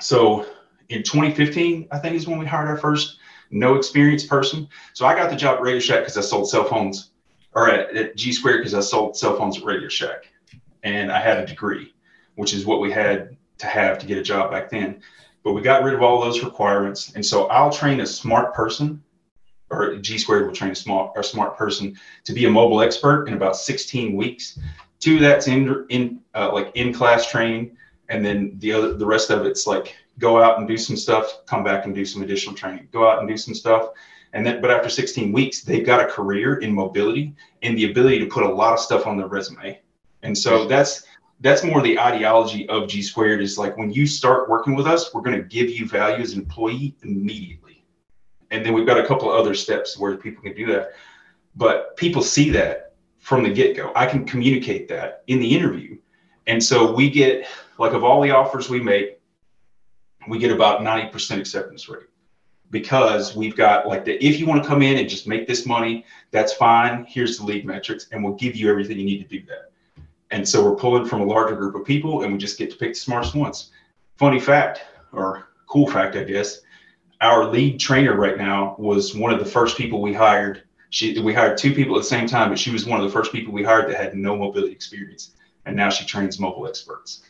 So, 0.00 0.46
in 0.88 1.02
2015, 1.02 1.88
I 1.90 1.98
think 1.98 2.14
is 2.14 2.28
when 2.28 2.38
we 2.38 2.46
hired 2.46 2.68
our 2.68 2.76
first 2.76 3.15
no 3.50 3.74
experienced 3.74 4.28
person. 4.28 4.68
So 4.92 5.06
I 5.06 5.14
got 5.14 5.30
the 5.30 5.36
job 5.36 5.56
at 5.56 5.62
Radio 5.62 5.80
Shack 5.80 6.00
because 6.00 6.16
I 6.16 6.20
sold 6.20 6.48
cell 6.48 6.64
phones, 6.64 7.10
or 7.54 7.68
at, 7.68 7.94
at 7.96 8.16
G 8.16 8.32
Square 8.32 8.58
because 8.58 8.74
I 8.74 8.80
sold 8.80 9.16
cell 9.16 9.36
phones 9.36 9.58
at 9.58 9.64
Radio 9.64 9.88
Shack, 9.88 10.28
and 10.82 11.10
I 11.10 11.20
had 11.20 11.38
a 11.38 11.46
degree, 11.46 11.94
which 12.34 12.52
is 12.52 12.66
what 12.66 12.80
we 12.80 12.90
had 12.90 13.36
to 13.58 13.66
have 13.66 13.98
to 13.98 14.06
get 14.06 14.18
a 14.18 14.22
job 14.22 14.50
back 14.50 14.70
then. 14.70 15.00
But 15.44 15.52
we 15.52 15.62
got 15.62 15.84
rid 15.84 15.94
of 15.94 16.02
all 16.02 16.20
those 16.20 16.42
requirements, 16.42 17.12
and 17.14 17.24
so 17.24 17.46
I'll 17.46 17.70
train 17.70 18.00
a 18.00 18.06
smart 18.06 18.52
person, 18.54 19.02
or 19.70 19.96
G 19.96 20.18
Squared 20.18 20.46
will 20.46 20.54
train 20.54 20.72
a 20.72 20.76
smart 20.76 21.12
a 21.16 21.22
smart 21.22 21.56
person 21.56 21.96
to 22.24 22.32
be 22.32 22.46
a 22.46 22.50
mobile 22.50 22.80
expert 22.80 23.26
in 23.28 23.34
about 23.34 23.56
16 23.56 24.16
weeks. 24.16 24.58
Two 24.98 25.18
that's 25.18 25.46
in 25.46 25.86
in 25.88 26.20
uh, 26.34 26.52
like 26.52 26.72
in 26.74 26.92
class 26.92 27.30
training, 27.30 27.76
and 28.08 28.24
then 28.24 28.54
the 28.58 28.72
other 28.72 28.94
the 28.94 29.06
rest 29.06 29.30
of 29.30 29.46
it's 29.46 29.66
like 29.66 29.94
go 30.18 30.42
out 30.42 30.58
and 30.58 30.66
do 30.66 30.76
some 30.76 30.96
stuff, 30.96 31.44
come 31.46 31.62
back 31.62 31.84
and 31.84 31.94
do 31.94 32.04
some 32.04 32.22
additional 32.22 32.54
training, 32.54 32.88
go 32.92 33.08
out 33.08 33.18
and 33.18 33.28
do 33.28 33.36
some 33.36 33.54
stuff. 33.54 33.90
And 34.32 34.44
then, 34.44 34.60
but 34.60 34.70
after 34.70 34.88
16 34.88 35.32
weeks, 35.32 35.62
they've 35.62 35.84
got 35.84 36.00
a 36.00 36.06
career 36.06 36.58
in 36.58 36.72
mobility 36.72 37.34
and 37.62 37.76
the 37.76 37.90
ability 37.90 38.18
to 38.20 38.26
put 38.26 38.44
a 38.44 38.48
lot 38.48 38.72
of 38.72 38.80
stuff 38.80 39.06
on 39.06 39.16
their 39.16 39.28
resume. 39.28 39.80
And 40.22 40.36
so 40.36 40.66
that's 40.66 41.06
that's 41.40 41.62
more 41.62 41.82
the 41.82 41.98
ideology 41.98 42.68
of 42.68 42.88
G 42.88 43.02
squared 43.02 43.42
is 43.42 43.58
like 43.58 43.76
when 43.76 43.90
you 43.92 44.06
start 44.06 44.48
working 44.48 44.74
with 44.74 44.86
us, 44.86 45.12
we're 45.12 45.20
going 45.20 45.36
to 45.36 45.44
give 45.46 45.68
you 45.68 45.86
value 45.86 46.22
as 46.22 46.32
an 46.32 46.40
employee 46.40 46.96
immediately. 47.02 47.84
And 48.50 48.64
then 48.64 48.72
we've 48.72 48.86
got 48.86 48.98
a 48.98 49.06
couple 49.06 49.30
of 49.30 49.38
other 49.38 49.54
steps 49.54 49.98
where 49.98 50.16
people 50.16 50.42
can 50.42 50.54
do 50.54 50.66
that. 50.66 50.92
But 51.54 51.96
people 51.96 52.22
see 52.22 52.50
that 52.50 52.94
from 53.18 53.42
the 53.42 53.50
get 53.50 53.76
go. 53.76 53.92
I 53.94 54.06
can 54.06 54.24
communicate 54.24 54.88
that 54.88 55.24
in 55.26 55.40
the 55.40 55.56
interview. 55.56 55.98
And 56.46 56.62
so 56.62 56.92
we 56.92 57.10
get 57.10 57.46
like 57.78 57.92
of 57.92 58.04
all 58.04 58.22
the 58.22 58.30
offers 58.30 58.70
we 58.70 58.80
make, 58.80 59.15
we 60.28 60.38
get 60.38 60.50
about 60.50 60.80
90% 60.80 61.38
acceptance 61.38 61.88
rate 61.88 62.06
because 62.70 63.36
we've 63.36 63.56
got 63.56 63.86
like 63.86 64.04
the 64.04 64.14
if 64.24 64.38
you 64.38 64.46
want 64.46 64.62
to 64.62 64.68
come 64.68 64.82
in 64.82 64.98
and 64.98 65.08
just 65.08 65.26
make 65.26 65.46
this 65.46 65.66
money, 65.66 66.04
that's 66.30 66.52
fine. 66.52 67.04
Here's 67.08 67.38
the 67.38 67.44
lead 67.44 67.64
metrics, 67.64 68.08
and 68.12 68.22
we'll 68.22 68.34
give 68.34 68.56
you 68.56 68.70
everything 68.70 68.98
you 68.98 69.04
need 69.04 69.28
to 69.28 69.38
do 69.38 69.44
that. 69.46 69.70
And 70.30 70.46
so 70.48 70.64
we're 70.64 70.76
pulling 70.76 71.06
from 71.06 71.20
a 71.20 71.24
larger 71.24 71.54
group 71.54 71.74
of 71.74 71.84
people, 71.84 72.22
and 72.22 72.32
we 72.32 72.38
just 72.38 72.58
get 72.58 72.70
to 72.70 72.76
pick 72.76 72.94
the 72.94 72.98
smartest 72.98 73.34
ones. 73.34 73.70
Funny 74.16 74.40
fact, 74.40 74.80
or 75.12 75.48
cool 75.66 75.88
fact, 75.88 76.16
I 76.16 76.24
guess, 76.24 76.62
our 77.20 77.44
lead 77.44 77.78
trainer 77.78 78.16
right 78.16 78.36
now 78.36 78.74
was 78.78 79.14
one 79.14 79.32
of 79.32 79.38
the 79.38 79.44
first 79.44 79.76
people 79.76 80.02
we 80.02 80.12
hired. 80.12 80.62
She 80.90 81.18
we 81.20 81.32
hired 81.32 81.58
two 81.58 81.72
people 81.74 81.96
at 81.96 82.02
the 82.02 82.08
same 82.08 82.26
time, 82.26 82.48
but 82.48 82.58
she 82.58 82.70
was 82.70 82.86
one 82.86 83.00
of 83.00 83.06
the 83.06 83.12
first 83.12 83.32
people 83.32 83.52
we 83.52 83.62
hired 83.62 83.88
that 83.90 83.96
had 83.96 84.14
no 84.14 84.36
mobility 84.36 84.72
experience, 84.72 85.32
and 85.64 85.76
now 85.76 85.90
she 85.90 86.04
trains 86.04 86.40
mobile 86.40 86.66
experts. 86.66 87.22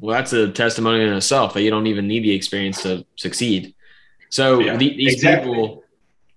Well, 0.00 0.14
that's 0.14 0.32
a 0.32 0.50
testimony 0.50 1.02
in 1.02 1.12
itself 1.12 1.54
that 1.54 1.62
you 1.62 1.70
don't 1.70 1.86
even 1.86 2.06
need 2.06 2.24
the 2.24 2.32
experience 2.32 2.82
to 2.82 3.06
succeed. 3.16 3.74
So 4.30 4.60
yeah, 4.60 4.76
the, 4.76 4.96
these 4.96 5.14
exactly. 5.14 5.52
people 5.52 5.84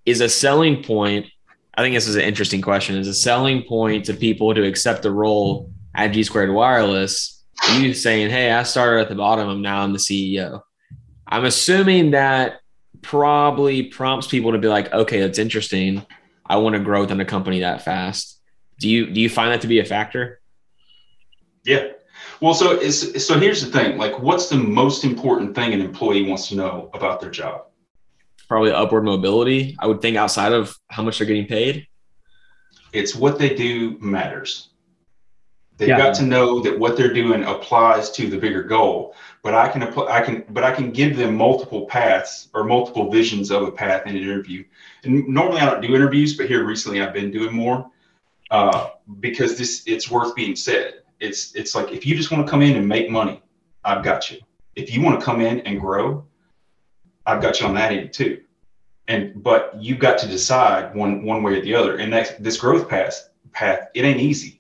is 0.06 0.22
a 0.22 0.30
selling 0.30 0.84
point. 0.84 1.28
I 1.76 1.82
think 1.82 1.96
this 1.96 2.08
is 2.08 2.16
an 2.16 2.22
interesting 2.22 2.62
question. 2.62 2.96
Is 2.96 3.08
a 3.08 3.14
selling 3.14 3.64
point 3.64 4.06
to 4.06 4.14
people 4.14 4.54
to 4.54 4.64
accept 4.64 5.04
the 5.04 5.12
role 5.12 5.72
at 5.96 6.08
G 6.10 6.24
Squared 6.24 6.52
Wireless? 6.52 7.44
You 7.74 7.94
saying, 7.94 8.30
"Hey, 8.30 8.52
I 8.52 8.64
started 8.64 9.02
at 9.02 9.10
the 9.10 9.16
bottom. 9.16 9.50
I'm 9.50 9.62
now 9.62 9.82
I'm 9.82 9.94
the 9.94 10.00
CEO." 10.00 10.62
I'm 11.28 11.46
assuming 11.46 12.12
that 12.12 12.62
probably 13.02 13.84
prompts 13.84 14.28
people 14.28 14.52
to 14.52 14.58
be 14.58 14.68
like, 14.68 14.94
"Okay, 14.94 15.20
that's 15.20 15.40
interesting. 15.40 16.06
I 16.46 16.58
want 16.58 16.76
to 16.76 16.80
grow 16.80 17.02
within 17.02 17.20
a 17.20 17.26
company 17.26 17.60
that 17.62 17.84
fast. 17.84 18.40
Do 18.80 18.90
you 18.90 19.10
do 19.10 19.20
you 19.20 19.30
find 19.30 19.52
that 19.52 19.62
to 19.62 19.68
be 19.68 19.80
a 19.80 19.86
factor? 19.86 20.40
Yeah. 21.66 21.88
Well, 22.42 22.54
so 22.54 22.72
is 22.72 23.26
so 23.26 23.40
here's 23.40 23.66
the 23.66 23.72
thing. 23.72 23.98
Like, 23.98 24.20
what's 24.20 24.50
the 24.50 24.58
most 24.58 25.04
important 25.04 25.56
thing 25.56 25.74
an 25.74 25.82
employee 25.82 26.24
wants 26.24 26.48
to 26.50 26.56
know 26.56 26.90
about 26.94 27.20
their 27.20 27.32
job? 27.32 27.66
Probably 28.48 28.72
upward 28.72 29.04
mobility. 29.04 29.76
I 29.80 29.88
would 29.88 30.02
think 30.02 30.18
outside 30.18 30.54
of 30.54 30.78
how 30.90 31.04
much 31.04 31.18
they're 31.18 31.28
getting 31.28 31.48
paid. 31.48 31.88
It's 32.94 33.16
what 33.16 33.40
they 33.40 33.54
do 33.54 33.98
matters. 34.00 34.70
They've 35.78 35.90
yeah. 35.90 35.98
got 35.98 36.16
to 36.16 36.24
know 36.24 36.60
that 36.62 36.78
what 36.78 36.98
they're 36.98 37.14
doing 37.14 37.44
applies 37.44 38.10
to 38.12 38.28
the 38.30 38.38
bigger 38.38 38.64
goal. 38.64 39.16
But 39.44 39.54
I 39.54 39.70
can 39.70 39.84
apply, 39.84 40.08
I 40.08 40.22
can, 40.22 40.44
but 40.50 40.64
I 40.64 40.72
can 40.72 40.92
give 40.92 41.18
them 41.18 41.36
multiple 41.36 41.86
paths 41.86 42.50
or 42.54 42.64
multiple 42.64 43.12
visions 43.12 43.52
of 43.52 43.64
a 43.64 43.72
path 43.72 44.08
in 44.08 44.16
an 44.16 44.22
interview. 44.22 44.64
And 45.04 45.28
normally 45.28 45.62
I 45.62 45.66
don't 45.66 45.82
do 45.82 45.96
interviews, 45.96 46.36
but 46.36 46.48
here 46.48 46.66
recently 46.66 47.02
I've 47.02 47.14
been 47.14 47.32
doing 47.32 47.54
more 47.54 47.90
uh, 48.50 48.90
because 49.20 49.58
this 49.58 49.84
it's 49.86 50.10
worth 50.10 50.36
being 50.36 50.56
said. 50.56 51.02
It's 51.20 51.56
it's 51.56 51.76
like 51.76 51.92
if 51.92 52.06
you 52.06 52.16
just 52.16 52.32
want 52.32 52.46
to 52.46 52.50
come 52.50 52.62
in 52.62 52.76
and 52.76 52.88
make 52.88 53.10
money, 53.10 53.42
I've 53.84 54.04
got 54.04 54.32
you. 54.32 54.40
If 54.76 54.94
you 54.94 55.02
want 55.02 55.20
to 55.20 55.26
come 55.26 55.42
in 55.42 55.62
and 55.62 55.80
grow, 55.80 56.26
I've 57.26 57.42
got 57.42 57.60
you 57.60 57.68
on 57.68 57.74
that 57.76 57.92
end 57.92 58.14
too. 58.14 58.42
And 59.08 59.42
but 59.42 59.74
you've 59.80 60.00
got 60.00 60.18
to 60.20 60.28
decide 60.28 60.96
one 60.96 61.24
one 61.24 61.44
way 61.44 61.58
or 61.58 61.62
the 61.62 61.74
other. 61.74 61.98
And 61.98 62.12
that 62.14 62.42
this 62.44 62.58
growth 62.58 62.88
path 62.88 63.30
path 63.54 63.88
it 63.94 64.06
ain't 64.06 64.20
easy 64.20 64.58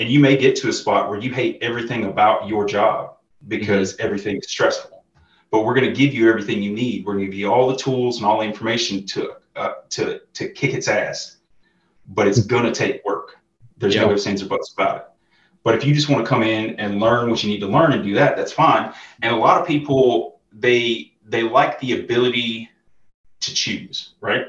and 0.00 0.08
you 0.08 0.18
may 0.18 0.36
get 0.36 0.56
to 0.56 0.68
a 0.68 0.72
spot 0.72 1.10
where 1.10 1.20
you 1.20 1.30
hate 1.32 1.58
everything 1.60 2.06
about 2.06 2.48
your 2.48 2.64
job 2.64 3.16
because 3.48 3.92
mm-hmm. 3.92 4.06
everything 4.06 4.36
is 4.38 4.48
stressful. 4.48 5.04
But 5.50 5.64
we're 5.64 5.74
going 5.74 5.92
to 5.92 5.94
give 5.94 6.14
you 6.14 6.28
everything 6.28 6.62
you 6.62 6.72
need. 6.72 7.04
We're 7.04 7.14
going 7.14 7.26
to 7.26 7.30
give 7.30 7.38
you 7.38 7.52
all 7.52 7.68
the 7.68 7.76
tools 7.76 8.16
and 8.16 8.24
all 8.24 8.40
the 8.40 8.46
information 8.46 9.04
to 9.06 9.34
uh, 9.56 9.72
to 9.90 10.20
to 10.32 10.48
kick 10.48 10.74
its 10.74 10.88
ass. 10.88 11.36
But 12.08 12.28
it's 12.28 12.40
going 12.40 12.64
to 12.64 12.72
take 12.72 13.04
work. 13.04 13.36
There's 13.76 13.94
no 13.94 14.10
ifs, 14.10 14.26
ands, 14.26 14.42
or 14.42 14.46
buts 14.46 14.72
about 14.72 14.96
it. 14.96 15.04
But 15.62 15.74
if 15.74 15.84
you 15.84 15.94
just 15.94 16.08
want 16.08 16.24
to 16.24 16.28
come 16.28 16.42
in 16.42 16.76
and 16.80 17.00
learn 17.00 17.30
what 17.30 17.42
you 17.42 17.50
need 17.50 17.60
to 17.60 17.68
learn 17.68 17.92
and 17.92 18.02
do 18.02 18.14
that, 18.14 18.36
that's 18.36 18.52
fine. 18.52 18.92
And 19.22 19.34
a 19.34 19.36
lot 19.36 19.60
of 19.60 19.66
people 19.66 20.40
they 20.52 21.12
they 21.24 21.42
like 21.42 21.78
the 21.80 22.00
ability 22.00 22.70
to 23.40 23.54
choose, 23.54 24.14
right? 24.20 24.46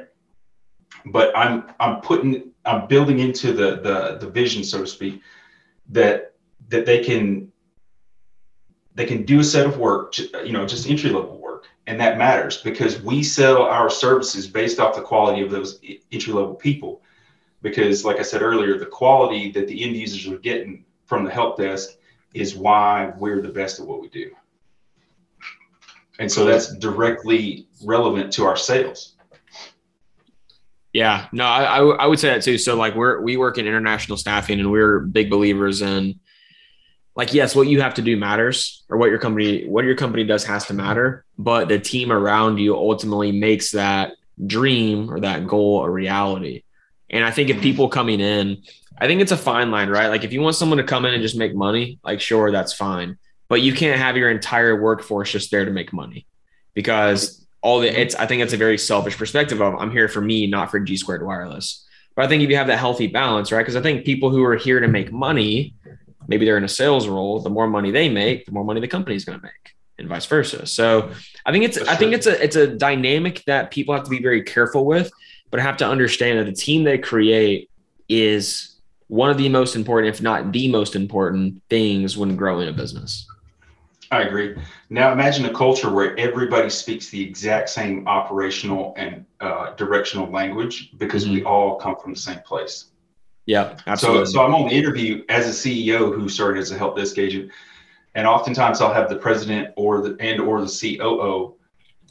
But 1.05 1.35
I'm 1.37 1.71
I'm 1.79 2.01
putting 2.01 2.51
I'm 2.65 2.87
building 2.87 3.19
into 3.19 3.53
the 3.53 3.81
the 3.81 4.17
the 4.19 4.29
vision, 4.29 4.63
so 4.63 4.79
to 4.79 4.87
speak, 4.87 5.21
that 5.89 6.33
that 6.69 6.85
they 6.85 7.03
can 7.03 7.51
they 8.93 9.05
can 9.05 9.23
do 9.23 9.39
a 9.39 9.43
set 9.43 9.65
of 9.65 9.77
work, 9.77 10.17
you 10.17 10.51
know, 10.51 10.65
just 10.65 10.89
entry 10.89 11.09
level 11.09 11.37
work, 11.37 11.65
and 11.87 11.99
that 11.99 12.17
matters 12.17 12.57
because 12.57 13.01
we 13.01 13.23
sell 13.23 13.63
our 13.63 13.89
services 13.89 14.47
based 14.47 14.79
off 14.79 14.95
the 14.95 15.01
quality 15.01 15.41
of 15.41 15.49
those 15.49 15.79
entry 16.11 16.33
level 16.33 16.55
people. 16.55 17.01
Because, 17.61 18.03
like 18.03 18.17
I 18.17 18.23
said 18.23 18.41
earlier, 18.41 18.77
the 18.79 18.87
quality 18.87 19.51
that 19.51 19.67
the 19.67 19.83
end 19.83 19.95
users 19.95 20.31
are 20.31 20.39
getting 20.39 20.83
from 21.11 21.25
the 21.25 21.29
help 21.29 21.57
desk 21.57 21.89
is 22.33 22.55
why 22.55 23.11
we're 23.17 23.41
the 23.41 23.49
best 23.49 23.81
at 23.81 23.85
what 23.85 23.99
we 23.99 24.07
do. 24.07 24.31
And 26.19 26.31
so 26.31 26.45
that's 26.45 26.73
directly 26.77 27.67
relevant 27.83 28.31
to 28.35 28.45
our 28.45 28.55
sales. 28.55 29.15
Yeah, 30.93 31.27
no, 31.33 31.43
I, 31.43 31.79
I 31.79 32.05
would 32.05 32.17
say 32.17 32.29
that 32.29 32.43
too. 32.43 32.57
So 32.57 32.77
like 32.77 32.95
we're 32.95 33.19
we 33.19 33.35
work 33.35 33.57
in 33.57 33.67
international 33.67 34.17
staffing, 34.17 34.61
and 34.61 34.71
we're 34.71 34.99
big 34.99 35.29
believers 35.29 35.81
in 35.81 36.21
like 37.13 37.33
yes, 37.33 37.57
what 37.57 37.67
you 37.67 37.81
have 37.81 37.95
to 37.95 38.01
do 38.01 38.15
matters, 38.15 38.85
or 38.87 38.95
what 38.95 39.09
your 39.09 39.19
company 39.19 39.67
what 39.67 39.83
your 39.83 39.95
company 39.95 40.23
does 40.23 40.45
has 40.45 40.65
to 40.67 40.73
matter, 40.73 41.25
but 41.37 41.67
the 41.67 41.77
team 41.79 42.09
around 42.09 42.57
you 42.57 42.73
ultimately 42.73 43.33
makes 43.33 43.71
that 43.71 44.13
dream 44.47 45.11
or 45.11 45.19
that 45.19 45.45
goal 45.45 45.83
a 45.83 45.89
reality. 45.89 46.63
And 47.09 47.25
I 47.25 47.31
think 47.31 47.49
if 47.49 47.61
people 47.61 47.89
coming 47.89 48.21
in, 48.21 48.63
I 49.01 49.07
think 49.07 49.19
it's 49.19 49.31
a 49.31 49.37
fine 49.37 49.71
line, 49.71 49.89
right? 49.89 50.07
Like 50.07 50.23
if 50.23 50.31
you 50.31 50.41
want 50.41 50.55
someone 50.55 50.77
to 50.77 50.83
come 50.83 51.05
in 51.05 51.13
and 51.15 51.23
just 51.23 51.35
make 51.35 51.55
money, 51.55 51.97
like 52.03 52.21
sure, 52.21 52.51
that's 52.51 52.71
fine. 52.71 53.17
But 53.49 53.61
you 53.61 53.73
can't 53.73 53.99
have 53.99 54.15
your 54.15 54.29
entire 54.29 54.79
workforce 54.79 55.31
just 55.31 55.49
there 55.49 55.65
to 55.65 55.71
make 55.71 55.91
money 55.91 56.27
because 56.75 57.43
all 57.63 57.79
the 57.79 57.99
it's 57.99 58.13
I 58.13 58.27
think 58.27 58.43
it's 58.43 58.53
a 58.53 58.57
very 58.57 58.77
selfish 58.77 59.17
perspective 59.17 59.59
of 59.59 59.73
I'm 59.73 59.91
here 59.91 60.07
for 60.07 60.21
me, 60.21 60.45
not 60.45 60.69
for 60.69 60.79
G 60.79 60.97
squared 60.97 61.25
wireless. 61.25 61.83
But 62.15 62.25
I 62.25 62.27
think 62.27 62.43
if 62.43 62.49
you 62.51 62.57
have 62.57 62.67
that 62.67 62.77
healthy 62.77 63.07
balance, 63.07 63.51
right? 63.51 63.61
Because 63.61 63.75
I 63.75 63.81
think 63.81 64.05
people 64.05 64.29
who 64.29 64.43
are 64.43 64.55
here 64.55 64.79
to 64.79 64.87
make 64.87 65.11
money, 65.11 65.73
maybe 66.27 66.45
they're 66.45 66.57
in 66.57 66.63
a 66.63 66.69
sales 66.69 67.07
role, 67.07 67.39
the 67.39 67.49
more 67.49 67.67
money 67.67 67.89
they 67.89 68.07
make, 68.07 68.45
the 68.45 68.51
more 68.51 68.63
money 68.63 68.81
the 68.81 68.87
company 68.87 69.15
is 69.15 69.25
going 69.25 69.39
to 69.39 69.43
make, 69.43 69.75
and 69.97 70.07
vice 70.07 70.27
versa. 70.27 70.67
So 70.67 71.11
I 71.43 71.51
think 71.51 71.65
it's 71.65 71.79
I 71.79 71.95
think 71.95 72.13
it's 72.13 72.27
a 72.27 72.41
it's 72.43 72.55
a 72.55 72.67
dynamic 72.67 73.43
that 73.47 73.71
people 73.71 73.95
have 73.95 74.03
to 74.03 74.11
be 74.11 74.21
very 74.21 74.43
careful 74.43 74.85
with, 74.85 75.11
but 75.49 75.59
have 75.59 75.77
to 75.77 75.87
understand 75.87 76.37
that 76.37 76.45
the 76.45 76.53
team 76.53 76.83
they 76.83 76.99
create 76.99 77.71
is 78.07 78.70
one 79.11 79.29
of 79.29 79.37
the 79.37 79.49
most 79.49 79.75
important, 79.75 80.15
if 80.15 80.21
not 80.21 80.53
the 80.53 80.69
most 80.69 80.95
important 80.95 81.61
things 81.69 82.17
when 82.17 82.37
growing 82.37 82.69
a 82.69 82.71
business. 82.71 83.27
I 84.09 84.21
agree. 84.21 84.55
Now 84.89 85.11
imagine 85.11 85.43
a 85.43 85.53
culture 85.53 85.91
where 85.91 86.17
everybody 86.17 86.69
speaks 86.69 87.09
the 87.09 87.21
exact 87.21 87.67
same 87.67 88.07
operational 88.07 88.93
and 88.95 89.25
uh, 89.41 89.73
directional 89.73 90.31
language 90.31 90.93
because 90.97 91.25
mm-hmm. 91.25 91.33
we 91.33 91.43
all 91.43 91.75
come 91.75 91.97
from 92.01 92.13
the 92.13 92.19
same 92.19 92.39
place. 92.45 92.85
Yeah, 93.47 93.75
absolutely. 93.85 94.27
So, 94.27 94.31
so 94.31 94.45
I'm 94.45 94.55
on 94.55 94.69
the 94.69 94.75
interview 94.75 95.25
as 95.27 95.45
a 95.45 95.51
CEO 95.51 96.15
who 96.15 96.29
started 96.29 96.61
as 96.61 96.71
a 96.71 96.77
help 96.77 96.95
desk 96.95 97.17
agent, 97.17 97.51
and 98.15 98.25
oftentimes 98.25 98.79
I'll 98.79 98.93
have 98.93 99.09
the 99.09 99.17
president 99.17 99.73
or 99.75 100.01
the 100.01 100.15
and 100.21 100.39
or 100.39 100.61
the 100.61 100.67
COO, 100.97 101.55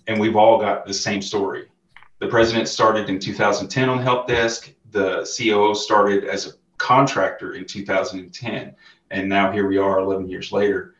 and 0.06 0.20
we've 0.20 0.36
all 0.36 0.60
got 0.60 0.84
the 0.84 0.92
same 0.92 1.22
story. 1.22 1.68
The 2.18 2.28
president 2.28 2.68
started 2.68 3.08
in 3.08 3.18
2010 3.18 3.88
on 3.88 4.02
help 4.02 4.28
desk. 4.28 4.74
The 4.90 5.20
COO 5.38 5.74
started 5.74 6.24
as 6.24 6.46
a 6.46 6.60
contractor 6.81 7.55
in 7.55 7.64
2010, 7.64 8.75
and 9.11 9.29
now 9.29 9.53
here 9.53 9.69
we 9.69 9.79
are 9.79 10.01
11 10.01 10.29
years 10.29 10.51
later 10.51 10.95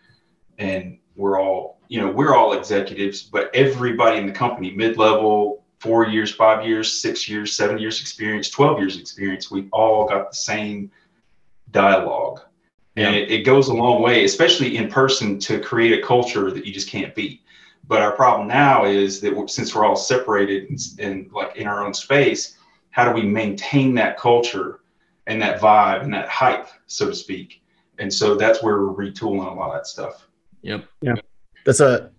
and 0.61 0.99
we're 1.17 1.41
all 1.41 1.81
you 1.89 2.01
know 2.01 2.11
we're 2.11 2.37
all 2.37 2.53
executives 2.53 3.23
but 3.23 3.51
everybody 3.55 4.19
in 4.19 4.27
the 4.27 4.33
company 4.33 4.71
mid-level 4.71 5.65
four 5.79 6.07
years 6.07 6.33
five 6.33 6.65
years 6.65 7.01
six 7.01 7.29
years 7.29 7.57
seven 7.57 7.79
years 7.79 8.01
experience 8.01 8.49
12 8.51 8.79
years 8.79 8.99
experience 8.99 9.51
we've 9.51 9.69
all 9.73 10.07
got 10.07 10.31
the 10.31 10.37
same 10.37 10.91
dialogue 11.73 12.41
yeah. 12.95 13.07
and 13.07 13.17
it, 13.17 13.31
it 13.31 13.43
goes 13.43 13.69
a 13.69 13.75
long 13.75 14.03
way 14.03 14.25
especially 14.25 14.77
in 14.77 14.89
person 14.89 15.39
to 15.39 15.59
create 15.59 15.99
a 15.99 16.07
culture 16.07 16.51
that 16.51 16.67
you 16.67 16.73
just 16.73 16.89
can't 16.89 17.15
beat 17.15 17.41
but 17.89 18.03
our 18.03 18.13
problem 18.13 18.47
now 18.47 18.85
is 18.85 19.21
that 19.21 19.51
since 19.51 19.75
we're 19.75 19.85
all 19.85 19.97
separated 19.97 20.69
and, 20.69 20.79
and 20.99 21.33
like 21.33 21.57
in 21.57 21.67
our 21.67 21.85
own 21.85 21.95
space 21.95 22.57
how 22.91 23.05
do 23.05 23.13
we 23.13 23.27
maintain 23.27 23.95
that 23.95 24.19
culture 24.19 24.80
and 25.31 25.41
that 25.41 25.61
vibe 25.61 26.03
and 26.03 26.13
that 26.13 26.29
hype 26.29 26.69
so 26.87 27.07
to 27.07 27.15
speak 27.15 27.63
and 27.99 28.13
so 28.13 28.35
that's 28.35 28.63
where 28.63 28.83
we're 28.83 29.11
retooling 29.11 29.51
a 29.51 29.55
lot 29.55 29.69
of 29.69 29.75
that 29.75 29.87
stuff 29.87 30.27
Yep. 30.63 30.85
Yeah. 31.03 31.15
That's 31.65 31.81
a 31.81 32.11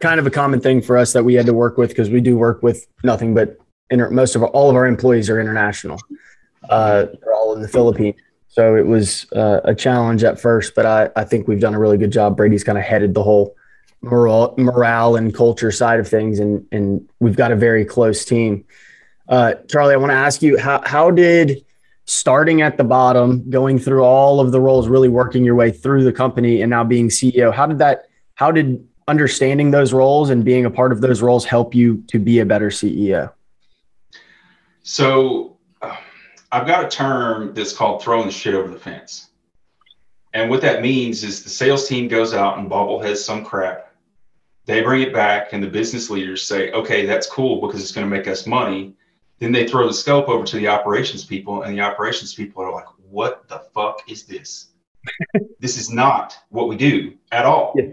kind 0.00 0.20
of 0.20 0.26
a 0.26 0.30
common 0.30 0.60
thing 0.60 0.82
for 0.82 0.96
us 0.96 1.12
that 1.12 1.24
we 1.24 1.34
had 1.34 1.46
to 1.46 1.54
work 1.54 1.76
with 1.76 1.90
because 1.90 2.10
we 2.10 2.20
do 2.20 2.36
work 2.36 2.62
with 2.62 2.86
nothing 3.02 3.34
but 3.34 3.58
inter- 3.90 4.10
most 4.10 4.36
of 4.36 4.42
our, 4.42 4.48
all 4.48 4.70
of 4.70 4.76
our 4.76 4.86
employees 4.86 5.30
are 5.30 5.40
international. 5.40 5.98
Uh, 6.68 7.06
they're 7.20 7.34
all 7.34 7.54
in 7.54 7.62
the 7.62 7.68
Philippines. 7.68 8.16
So 8.48 8.76
it 8.76 8.86
was 8.86 9.26
uh, 9.32 9.60
a 9.64 9.74
challenge 9.74 10.24
at 10.24 10.40
first, 10.40 10.74
but 10.74 10.86
I, 10.86 11.10
I 11.16 11.24
think 11.24 11.48
we've 11.48 11.60
done 11.60 11.74
a 11.74 11.78
really 11.78 11.98
good 11.98 12.12
job. 12.12 12.36
Brady's 12.36 12.64
kind 12.64 12.78
of 12.78 12.84
headed 12.84 13.14
the 13.14 13.22
whole 13.22 13.54
morale, 14.00 14.54
morale 14.56 15.16
and 15.16 15.34
culture 15.34 15.70
side 15.70 16.00
of 16.00 16.08
things, 16.08 16.38
and 16.38 16.66
and 16.72 17.08
we've 17.20 17.36
got 17.36 17.52
a 17.52 17.56
very 17.56 17.84
close 17.84 18.24
team. 18.24 18.64
Uh, 19.28 19.54
Charlie, 19.68 19.94
I 19.94 19.98
want 19.98 20.10
to 20.10 20.16
ask 20.16 20.40
you 20.40 20.58
how 20.58 20.82
how 20.84 21.10
did 21.10 21.64
starting 22.08 22.62
at 22.62 22.78
the 22.78 22.84
bottom, 22.84 23.48
going 23.50 23.78
through 23.78 24.02
all 24.02 24.40
of 24.40 24.50
the 24.50 24.58
roles, 24.58 24.88
really 24.88 25.10
working 25.10 25.44
your 25.44 25.54
way 25.54 25.70
through 25.70 26.04
the 26.04 26.12
company 26.12 26.62
and 26.62 26.70
now 26.70 26.82
being 26.82 27.10
CEO. 27.10 27.52
How 27.52 27.66
did 27.66 27.78
that, 27.78 28.06
how 28.34 28.50
did 28.50 28.82
understanding 29.08 29.70
those 29.70 29.92
roles 29.92 30.30
and 30.30 30.42
being 30.42 30.64
a 30.64 30.70
part 30.70 30.90
of 30.90 31.02
those 31.02 31.20
roles 31.20 31.44
help 31.44 31.74
you 31.74 32.02
to 32.08 32.18
be 32.18 32.38
a 32.38 32.46
better 32.46 32.70
CEO? 32.70 33.30
So 34.82 35.58
uh, 35.82 35.96
I've 36.50 36.66
got 36.66 36.82
a 36.82 36.88
term 36.88 37.52
that's 37.52 37.74
called 37.74 38.02
throwing 38.02 38.24
the 38.24 38.32
shit 38.32 38.54
over 38.54 38.68
the 38.68 38.78
fence. 38.78 39.28
And 40.32 40.48
what 40.48 40.62
that 40.62 40.80
means 40.80 41.24
is 41.24 41.42
the 41.42 41.50
sales 41.50 41.86
team 41.86 42.08
goes 42.08 42.32
out 42.32 42.56
and 42.56 42.70
bobbleheads 42.70 43.18
some 43.18 43.44
crap. 43.44 43.92
They 44.64 44.80
bring 44.80 45.02
it 45.02 45.12
back, 45.12 45.52
and 45.52 45.62
the 45.62 45.68
business 45.68 46.08
leaders 46.08 46.46
say, 46.46 46.70
okay, 46.72 47.04
that's 47.04 47.26
cool 47.26 47.66
because 47.66 47.82
it's 47.82 47.92
going 47.92 48.08
to 48.08 48.14
make 48.14 48.28
us 48.28 48.46
money. 48.46 48.94
Then 49.38 49.52
they 49.52 49.68
throw 49.68 49.86
the 49.86 49.94
scope 49.94 50.28
over 50.28 50.44
to 50.44 50.56
the 50.56 50.68
operations 50.68 51.24
people, 51.24 51.62
and 51.62 51.74
the 51.74 51.80
operations 51.80 52.34
people 52.34 52.62
are 52.62 52.72
like, 52.72 52.86
what 53.08 53.46
the 53.48 53.60
fuck 53.72 54.02
is 54.08 54.24
this? 54.24 54.68
this 55.60 55.78
is 55.78 55.90
not 55.90 56.36
what 56.50 56.68
we 56.68 56.76
do 56.76 57.14
at 57.32 57.44
all. 57.44 57.72
Yeah. 57.76 57.90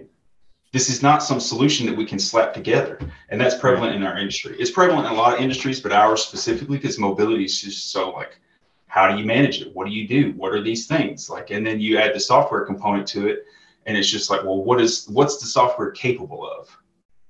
This 0.71 0.89
is 0.89 1.01
not 1.01 1.23
some 1.23 1.39
solution 1.39 1.85
that 1.85 1.95
we 1.95 2.05
can 2.05 2.19
slap 2.19 2.53
together. 2.53 2.99
And 3.29 3.39
that's 3.39 3.55
prevalent 3.55 3.95
in 3.95 4.03
our 4.03 4.17
industry. 4.17 4.57
It's 4.59 4.71
prevalent 4.71 5.07
in 5.07 5.13
a 5.13 5.15
lot 5.15 5.35
of 5.35 5.39
industries, 5.39 5.79
but 5.79 5.93
ours 5.93 6.23
specifically, 6.23 6.77
because 6.77 6.99
mobility 6.99 7.45
is 7.45 7.61
just 7.61 7.91
so 7.91 8.09
like, 8.11 8.39
how 8.87 9.09
do 9.09 9.17
you 9.17 9.25
manage 9.25 9.61
it? 9.61 9.73
What 9.73 9.87
do 9.87 9.93
you 9.93 10.07
do? 10.07 10.33
What 10.37 10.53
are 10.53 10.61
these 10.61 10.87
things? 10.87 11.29
Like, 11.29 11.51
and 11.51 11.65
then 11.65 11.79
you 11.79 11.97
add 11.97 12.13
the 12.13 12.19
software 12.19 12.65
component 12.65 13.07
to 13.09 13.27
it. 13.27 13.45
And 13.85 13.95
it's 13.95 14.09
just 14.09 14.29
like, 14.29 14.43
well, 14.43 14.63
what 14.63 14.81
is 14.81 15.07
what's 15.09 15.37
the 15.37 15.45
software 15.45 15.91
capable 15.91 16.49
of? 16.49 16.75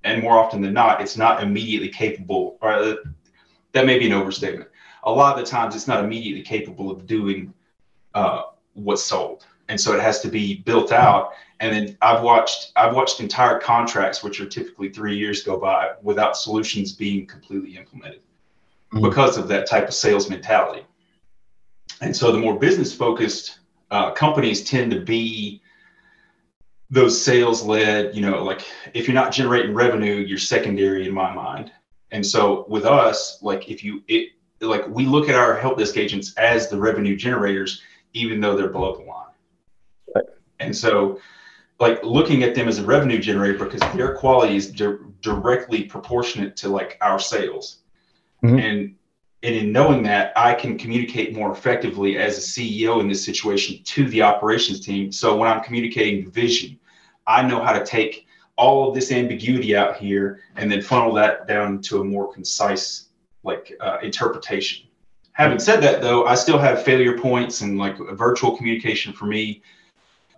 And 0.04 0.22
more 0.22 0.40
often 0.40 0.62
than 0.62 0.74
not, 0.74 1.02
it's 1.02 1.18
not 1.18 1.44
immediately 1.44 1.90
capable, 1.90 2.58
or 2.62 2.72
uh, 2.72 2.96
that 3.76 3.86
may 3.86 4.00
be 4.00 4.08
an 4.08 4.14
overstatement. 4.14 4.70
a 5.04 5.12
lot 5.12 5.38
of 5.38 5.46
the 5.46 5.50
times 5.50 5.76
it's 5.76 5.88
not 5.88 6.04
immediately 6.04 6.42
capable 6.42 6.90
of 6.90 7.06
doing 7.06 7.54
uh, 8.16 8.44
what's 8.74 9.04
sold 9.04 9.46
and 9.68 9.80
so 9.80 9.94
it 9.94 10.02
has 10.02 10.22
to 10.22 10.30
be 10.30 10.56
built 10.56 10.92
out 10.92 11.32
and 11.60 11.74
then 11.74 11.98
i've 12.02 12.24
watched 12.24 12.72
i've 12.76 12.96
watched 12.96 13.20
entire 13.20 13.60
contracts 13.60 14.24
which 14.24 14.40
are 14.40 14.46
typically 14.46 14.90
three 14.90 15.18
years 15.18 15.44
go 15.44 15.60
by 15.60 15.92
without 16.02 16.38
solutions 16.38 16.92
being 16.94 17.26
completely 17.28 17.78
implemented 17.78 18.22
mm-hmm. 18.94 19.04
because 19.04 19.38
of 19.38 19.48
that 19.48 19.68
type 19.68 19.88
of 19.88 19.94
sales 19.94 20.30
mentality 20.30 20.86
and 22.02 22.16
so 22.16 22.32
the 22.32 22.38
more 22.38 22.58
business 22.58 22.94
focused 22.94 23.60
uh, 23.92 24.12
companies 24.12 24.64
tend 24.64 24.92
to 24.92 25.02
be 25.02 25.62
those 26.90 27.22
sales 27.22 27.64
led 27.64 28.16
you 28.16 28.22
know 28.22 28.44
like 28.44 28.66
if 28.94 29.08
you're 29.08 29.16
not 29.16 29.32
generating 29.32 29.74
revenue 29.74 30.16
you're 30.16 30.38
secondary 30.38 31.08
in 31.08 31.14
my 31.14 31.34
mind 31.34 31.72
and 32.16 32.26
so 32.26 32.66
with 32.68 32.86
us 32.86 33.38
like 33.42 33.70
if 33.70 33.84
you 33.84 34.02
it 34.08 34.30
like 34.62 34.88
we 34.88 35.06
look 35.06 35.30
at 35.30 35.36
our 35.36 35.56
help 35.56 35.78
desk 35.78 35.98
agents 35.98 36.34
as 36.38 36.70
the 36.70 36.78
revenue 36.78 37.16
generators 37.16 37.82
even 38.14 38.40
though 38.40 38.56
they're 38.56 38.70
below 38.70 38.96
the 38.96 39.04
line 39.04 39.26
Right. 40.16 40.26
and 40.60 40.76
so, 40.76 41.20
like 41.80 42.02
looking 42.04 42.44
at 42.44 42.56
them 42.56 42.70
as 42.70 42.80
a 42.80 42.86
revenue 42.86 43.20
generator 43.20 43.66
because 43.66 43.82
their 43.94 44.16
quality 44.16 44.56
is 44.56 44.72
di- 44.72 44.96
directly 45.22 45.84
proportionate 45.84 46.56
to 46.58 46.70
like 46.70 46.98
our 47.02 47.20
sales. 47.20 47.80
Mm-hmm. 48.44 48.60
And 48.60 48.96
and 49.44 49.56
in 49.56 49.72
knowing 49.72 50.02
that, 50.04 50.34
I 50.36 50.54
can 50.54 50.78
communicate 50.78 51.36
more 51.36 51.52
effectively 51.52 52.18
as 52.18 52.38
a 52.38 52.42
CEO 52.42 53.00
in 53.02 53.08
this 53.08 53.24
situation 53.24 53.84
to 53.84 54.10
the 54.10 54.24
operations 54.24 54.80
team. 54.80 55.12
So 55.12 55.36
when 55.36 55.48
I'm 55.48 55.62
communicating 55.62 56.32
vision, 56.32 56.80
I 57.28 57.44
know 57.44 57.62
how 57.62 57.74
to 57.74 57.86
take 57.86 58.26
all 58.58 58.88
of 58.88 58.96
this 58.96 59.12
ambiguity 59.12 59.76
out 59.76 59.98
here 59.98 60.42
and 60.56 60.72
then 60.72 60.82
funnel 60.82 61.14
that 61.14 61.48
down 61.48 61.82
to 61.82 62.02
a 62.02 62.04
more 62.04 62.32
concise 62.34 63.08
like 63.44 63.76
uh, 63.80 63.98
interpretation. 64.02 64.88
Having 65.34 65.60
said 65.60 65.82
that, 65.82 66.02
though, 66.02 66.26
I 66.26 66.36
still 66.36 66.58
have 66.58 66.84
failure 66.84 67.18
points 67.18 67.62
and 67.62 67.78
like 67.78 67.98
virtual 67.98 68.56
communication 68.56 69.12
for 69.12 69.26
me 69.26 69.62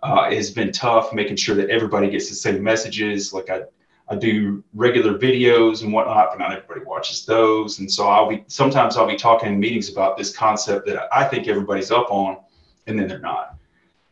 uh, 0.02 0.30
has 0.30 0.50
been 0.50 0.72
tough 0.72 1.12
making 1.12 1.36
sure 1.36 1.54
that 1.54 1.70
everybody 1.70 2.10
gets 2.10 2.28
the 2.28 2.34
same 2.34 2.62
messages. 2.62 3.32
Like 3.32 3.50
I, 3.50 3.62
I 4.08 4.16
do 4.16 4.62
regular 4.74 5.18
videos 5.18 5.82
and 5.82 5.92
whatnot, 5.92 6.30
but 6.30 6.38
not 6.38 6.52
everybody 6.52 6.84
watches 6.84 7.24
those. 7.24 7.78
And 7.78 7.90
so 7.90 8.08
I'll 8.08 8.28
be 8.28 8.44
sometimes 8.48 8.96
I'll 8.96 9.06
be 9.06 9.16
talking 9.16 9.50
in 9.50 9.60
meetings 9.60 9.88
about 9.88 10.16
this 10.16 10.34
concept 10.34 10.86
that 10.86 11.08
I 11.12 11.24
think 11.24 11.46
everybody's 11.46 11.90
up 11.90 12.10
on, 12.10 12.38
and 12.86 12.98
then 12.98 13.06
they're 13.06 13.18
not. 13.20 13.57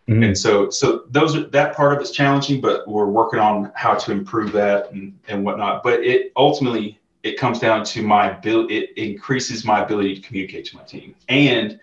Mm-hmm. 0.09 0.23
And 0.23 0.39
so, 0.39 0.71
so 0.71 1.05
those 1.11 1.35
are 1.35 1.49
that 1.49 1.75
part 1.75 1.93
of 1.93 2.01
it's 2.01 2.13
challenging, 2.13 2.61
but 2.61 2.87
we're 2.87 3.07
working 3.07 3.41
on 3.41 3.73
how 3.75 3.95
to 3.95 4.13
improve 4.13 4.53
that 4.53 4.93
and, 4.93 5.19
and 5.27 5.45
whatnot. 5.45 5.83
But 5.83 6.05
it 6.05 6.33
ultimately 6.37 7.01
it 7.25 7.37
comes 7.37 7.59
down 7.59 7.85
to 7.85 8.03
my 8.03 8.31
ability. 8.31 8.77
It 8.77 8.91
increases 8.97 9.65
my 9.65 9.83
ability 9.83 10.15
to 10.15 10.21
communicate 10.21 10.65
to 10.67 10.77
my 10.77 10.85
team 10.85 11.17
and 11.29 11.81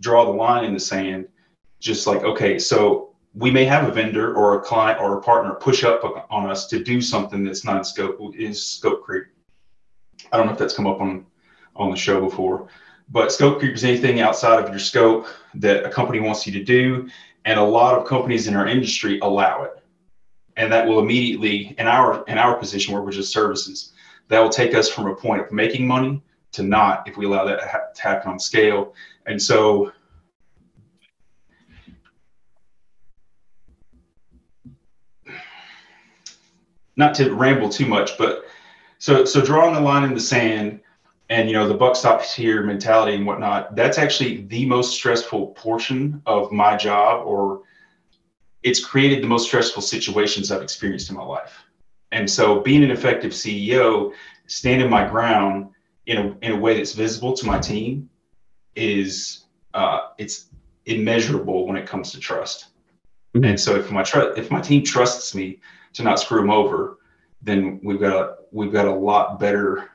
draw 0.00 0.26
the 0.26 0.32
line 0.32 0.64
in 0.64 0.74
the 0.74 0.80
sand. 0.80 1.28
Just 1.80 2.06
like 2.06 2.22
okay, 2.24 2.58
so 2.58 3.14
we 3.34 3.50
may 3.50 3.64
have 3.64 3.88
a 3.88 3.92
vendor 3.92 4.34
or 4.34 4.58
a 4.58 4.60
client 4.60 5.00
or 5.00 5.16
a 5.18 5.22
partner 5.22 5.54
push 5.54 5.82
up 5.82 6.26
on 6.30 6.50
us 6.50 6.66
to 6.68 6.82
do 6.82 7.00
something 7.00 7.42
that's 7.42 7.64
not 7.64 7.78
in 7.78 7.84
scope 7.84 8.18
is 8.36 8.64
scope 8.64 9.02
creep. 9.02 9.24
I 10.30 10.36
don't 10.36 10.46
know 10.46 10.52
if 10.52 10.58
that's 10.58 10.74
come 10.74 10.86
up 10.86 11.00
on 11.00 11.24
on 11.74 11.90
the 11.90 11.96
show 11.96 12.20
before, 12.20 12.68
but 13.08 13.32
scope 13.32 13.58
creep 13.58 13.74
is 13.74 13.84
anything 13.84 14.20
outside 14.20 14.62
of 14.62 14.70
your 14.70 14.78
scope 14.78 15.26
that 15.54 15.84
a 15.84 15.90
company 15.90 16.20
wants 16.20 16.46
you 16.46 16.52
to 16.52 16.64
do, 16.64 17.08
and 17.44 17.58
a 17.58 17.62
lot 17.62 17.96
of 17.96 18.06
companies 18.06 18.46
in 18.46 18.56
our 18.56 18.66
industry 18.66 19.18
allow 19.20 19.62
it, 19.62 19.82
and 20.56 20.72
that 20.72 20.86
will 20.86 20.98
immediately 20.98 21.74
in 21.78 21.86
our 21.86 22.24
in 22.24 22.38
our 22.38 22.56
position 22.56 22.92
where 22.92 23.02
we're 23.02 23.12
just 23.12 23.32
services, 23.32 23.92
that 24.28 24.40
will 24.40 24.50
take 24.50 24.74
us 24.74 24.88
from 24.88 25.06
a 25.06 25.14
point 25.14 25.40
of 25.40 25.52
making 25.52 25.86
money 25.86 26.20
to 26.52 26.62
not 26.62 27.06
if 27.06 27.16
we 27.16 27.26
allow 27.26 27.44
that 27.44 27.94
to 27.94 28.02
happen 28.02 28.32
on 28.32 28.40
scale, 28.40 28.94
and 29.26 29.40
so 29.40 29.92
not 36.96 37.14
to 37.14 37.32
ramble 37.34 37.68
too 37.68 37.86
much, 37.86 38.18
but 38.18 38.46
so 38.98 39.24
so 39.24 39.40
drawing 39.40 39.74
the 39.74 39.80
line 39.80 40.02
in 40.02 40.14
the 40.14 40.20
sand 40.20 40.80
and 41.28 41.48
you 41.48 41.54
know 41.54 41.66
the 41.66 41.74
buck 41.74 41.96
stops 41.96 42.34
here 42.34 42.62
mentality 42.62 43.14
and 43.14 43.26
whatnot 43.26 43.74
that's 43.74 43.98
actually 43.98 44.42
the 44.42 44.64
most 44.66 44.94
stressful 44.94 45.48
portion 45.48 46.22
of 46.26 46.50
my 46.52 46.76
job 46.76 47.26
or 47.26 47.62
it's 48.62 48.84
created 48.84 49.22
the 49.22 49.26
most 49.26 49.46
stressful 49.46 49.82
situations 49.82 50.50
i've 50.50 50.62
experienced 50.62 51.10
in 51.10 51.16
my 51.16 51.24
life 51.24 51.62
and 52.12 52.28
so 52.28 52.60
being 52.60 52.84
an 52.84 52.90
effective 52.90 53.32
ceo 53.32 54.12
standing 54.46 54.88
my 54.88 55.06
ground 55.06 55.68
in 56.06 56.18
a, 56.18 56.46
in 56.46 56.52
a 56.52 56.56
way 56.56 56.76
that's 56.76 56.92
visible 56.92 57.32
to 57.32 57.46
my 57.46 57.58
team 57.58 58.08
is 58.76 59.44
uh, 59.74 60.08
it's 60.18 60.46
immeasurable 60.86 61.66
when 61.66 61.76
it 61.76 61.86
comes 61.86 62.12
to 62.12 62.20
trust 62.20 62.66
mm-hmm. 63.34 63.44
and 63.44 63.60
so 63.60 63.74
if 63.74 63.90
my 63.90 64.02
tr- 64.02 64.32
if 64.36 64.50
my 64.50 64.60
team 64.60 64.84
trusts 64.84 65.34
me 65.34 65.58
to 65.96 66.02
not 66.02 66.20
screw 66.20 66.40
them 66.40 66.50
over, 66.50 66.98
then 67.40 67.80
we've 67.82 68.00
got 68.00 68.12
a, 68.12 68.34
we've 68.52 68.72
got 68.72 68.86
a 68.86 68.94
lot 68.94 69.40
better 69.40 69.90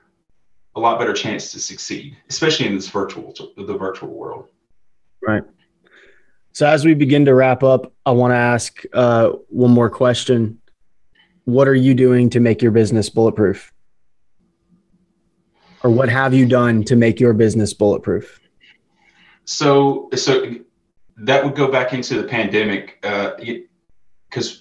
a 0.76 0.80
lot 0.80 1.00
better 1.00 1.14
chance 1.14 1.52
to 1.52 1.60
succeed, 1.60 2.18
especially 2.30 2.68
in 2.68 2.76
this 2.76 2.90
virtual 2.90 3.34
the 3.58 3.78
virtual 3.78 4.10
world. 4.10 4.48
Right. 5.22 5.44
So 6.54 6.66
as 6.66 6.84
we 6.86 6.94
begin 6.94 7.26
to 7.26 7.34
wrap 7.34 7.64
up, 7.64 7.94
I 8.06 8.12
want 8.12 8.32
to 8.32 8.38
ask 8.38 8.84
uh, 8.94 9.30
one 9.48 9.72
more 9.72 9.90
question. 9.90 10.60
What 11.46 11.68
are 11.68 11.76
you 11.76 11.94
doing 11.94 12.30
to 12.32 12.40
make 12.40 12.62
your 12.62 12.72
business 12.72 13.10
bulletproof? 13.10 13.72
Or 15.84 15.90
what 15.90 16.10
have 16.10 16.34
you 16.34 16.46
done 16.46 16.84
to 16.84 16.96
make 16.96 17.20
your 17.20 17.34
business 17.34 17.74
bulletproof? 17.74 18.40
So, 19.46 20.10
so 20.14 20.56
that 21.18 21.44
would 21.44 21.56
go 21.56 21.72
back 21.72 21.94
into 21.94 22.22
the 22.22 22.28
pandemic, 22.28 23.00
because 23.02 24.61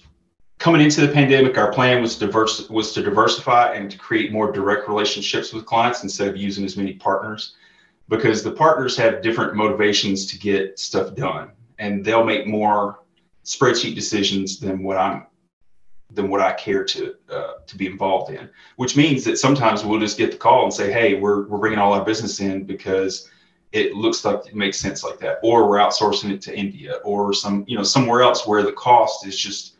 coming 0.61 0.81
into 0.81 1.01
the 1.01 1.11
pandemic, 1.11 1.57
our 1.57 1.73
plan 1.73 2.03
was 2.03 2.15
diverse 2.15 2.69
was 2.69 2.93
to 2.93 3.01
diversify 3.01 3.73
and 3.73 3.89
to 3.89 3.97
create 3.97 4.31
more 4.31 4.51
direct 4.51 4.87
relationships 4.87 5.51
with 5.51 5.65
clients 5.65 6.03
instead 6.03 6.27
of 6.27 6.37
using 6.37 6.63
as 6.63 6.77
many 6.77 6.93
partners, 6.93 7.55
because 8.09 8.43
the 8.43 8.51
partners 8.51 8.95
have 8.95 9.23
different 9.23 9.55
motivations 9.55 10.27
to 10.27 10.37
get 10.37 10.77
stuff 10.77 11.15
done, 11.15 11.49
and 11.79 12.05
they'll 12.05 12.23
make 12.23 12.45
more 12.45 12.99
spreadsheet 13.43 13.95
decisions 13.95 14.59
than 14.59 14.83
what 14.83 14.97
I'm 14.97 15.25
than 16.11 16.29
what 16.29 16.41
I 16.41 16.51
care 16.53 16.83
to 16.83 17.15
uh, 17.31 17.53
to 17.65 17.75
be 17.75 17.87
involved 17.87 18.31
in. 18.31 18.47
Which 18.75 18.95
means 18.95 19.23
that 19.23 19.39
sometimes 19.39 19.83
we'll 19.83 19.99
just 19.99 20.17
get 20.17 20.29
the 20.29 20.37
call 20.37 20.65
and 20.65 20.73
say, 20.73 20.91
"Hey, 20.91 21.15
we're 21.15 21.47
we're 21.47 21.57
bringing 21.57 21.79
all 21.79 21.93
our 21.93 22.05
business 22.05 22.39
in 22.39 22.63
because." 22.65 23.29
it 23.73 23.93
looks 23.95 24.25
like 24.25 24.45
it 24.47 24.53
makes 24.53 24.77
sense 24.77 25.01
like 25.01 25.17
that 25.17 25.39
or 25.43 25.65
we're 25.65 25.77
outsourcing 25.77 26.29
it 26.29 26.41
to 26.41 26.53
india 26.53 26.95
or 27.05 27.31
some 27.31 27.63
you 27.69 27.77
know 27.77 27.83
somewhere 27.83 28.21
else 28.21 28.45
where 28.45 28.63
the 28.63 28.73
cost 28.73 29.25
is 29.25 29.39
just 29.39 29.70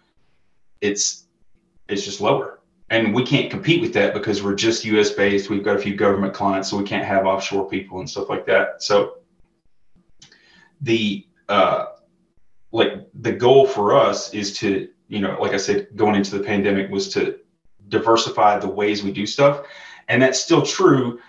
it's 0.81 1.27
it's 1.87 2.03
just 2.03 2.21
lower. 2.21 2.59
And 2.89 3.13
we 3.13 3.23
can't 3.23 3.49
compete 3.49 3.79
with 3.79 3.93
that 3.93 4.13
because 4.13 4.43
we're 4.43 4.55
just 4.55 4.85
us 4.85 5.11
based 5.11 5.49
we've 5.49 5.63
got 5.63 5.77
a 5.77 5.79
few 5.79 5.95
government 5.95 6.33
clients 6.33 6.69
so 6.69 6.77
we 6.77 6.83
can't 6.83 7.05
have 7.05 7.25
offshore 7.25 7.69
people 7.69 7.99
and 7.99 8.09
stuff 8.09 8.29
like 8.29 8.45
that. 8.47 8.83
So 8.83 9.19
the 10.81 11.25
uh 11.47 11.85
like 12.71 13.07
the 13.21 13.31
goal 13.31 13.67
for 13.67 13.95
us 13.95 14.33
is 14.33 14.57
to 14.57 14.89
you 15.07 15.19
know 15.19 15.37
like 15.39 15.51
i 15.51 15.57
said 15.57 15.87
going 15.95 16.15
into 16.15 16.37
the 16.37 16.43
pandemic 16.43 16.89
was 16.89 17.09
to 17.09 17.37
diversify 17.89 18.57
the 18.57 18.67
ways 18.67 19.03
we 19.03 19.11
do 19.11 19.25
stuff. 19.25 19.65
And 20.07 20.21
that's 20.21 20.39
still 20.39 20.63
true 20.63 21.19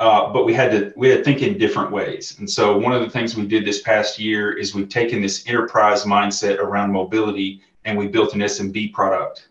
uh, 0.00 0.32
but 0.32 0.46
we 0.46 0.54
had 0.54 0.70
to 0.72 0.92
we 0.96 1.10
had 1.10 1.18
to 1.18 1.24
think 1.24 1.42
in 1.42 1.58
different 1.58 1.92
ways. 1.92 2.38
And 2.38 2.50
so 2.50 2.76
one 2.76 2.92
of 2.92 3.02
the 3.02 3.10
things 3.10 3.36
we 3.36 3.46
did 3.46 3.66
this 3.66 3.82
past 3.82 4.18
year 4.18 4.50
is 4.50 4.74
we've 4.74 4.88
taken 4.88 5.20
this 5.20 5.46
enterprise 5.46 6.04
mindset 6.04 6.58
around 6.58 6.90
mobility 6.90 7.60
and 7.84 7.96
we 7.96 8.08
built 8.08 8.34
an 8.34 8.40
SMB 8.40 8.92
product 8.92 9.48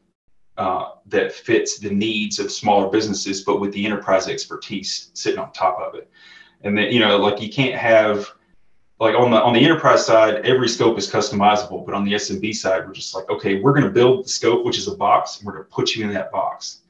uh, 0.58 0.92
that 1.08 1.32
fits 1.32 1.80
the 1.80 1.89
needs 1.89 2.39
of 2.39 2.52
smaller 2.52 2.89
businesses, 2.89 3.42
but 3.42 3.60
with 3.60 3.72
the 3.74 3.86
enterprise 3.86 4.28
expertise 4.28 5.12
sitting 5.13 5.39
on 5.39 5.52
top 5.52 5.80
of 5.80 5.96
it. 5.96 6.10
And 6.62 6.78
then, 6.78 6.92
you 6.92 7.00
know, 7.00 7.18
like 7.18 7.42
you 7.42 7.50
can't 7.50 7.76
have 7.76 8.30
like 9.00 9.15
on 9.15 9.32
the 9.32 9.42
on 9.42 9.54
the 9.54 9.63
enterprise 9.63 10.06
side, 10.06 10.46
every 10.46 10.68
scope 10.68 10.98
is 10.98 11.10
customizable, 11.10 11.86
but 11.86 11.96
on 11.96 12.04
the 12.04 12.13
SMB 12.13 12.54
side, 12.54 12.86
we're 12.86 12.94
just 12.94 13.15
like, 13.15 13.30
okay, 13.30 13.62
we're 13.62 13.72
going 13.72 13.86
to 13.86 13.92
build 13.92 14.26
the 14.26 14.30
scope, 14.30 14.65
which 14.65 14.78
is 14.78 14.88
a 14.89 14.96
box, 14.96 15.38
and 15.38 15.46
we're 15.46 15.54
going 15.54 15.63
to 15.63 15.72
put 15.72 15.96
you 15.96 16.04
in 16.06 16.13
that 16.13 16.32
box. 16.32 16.82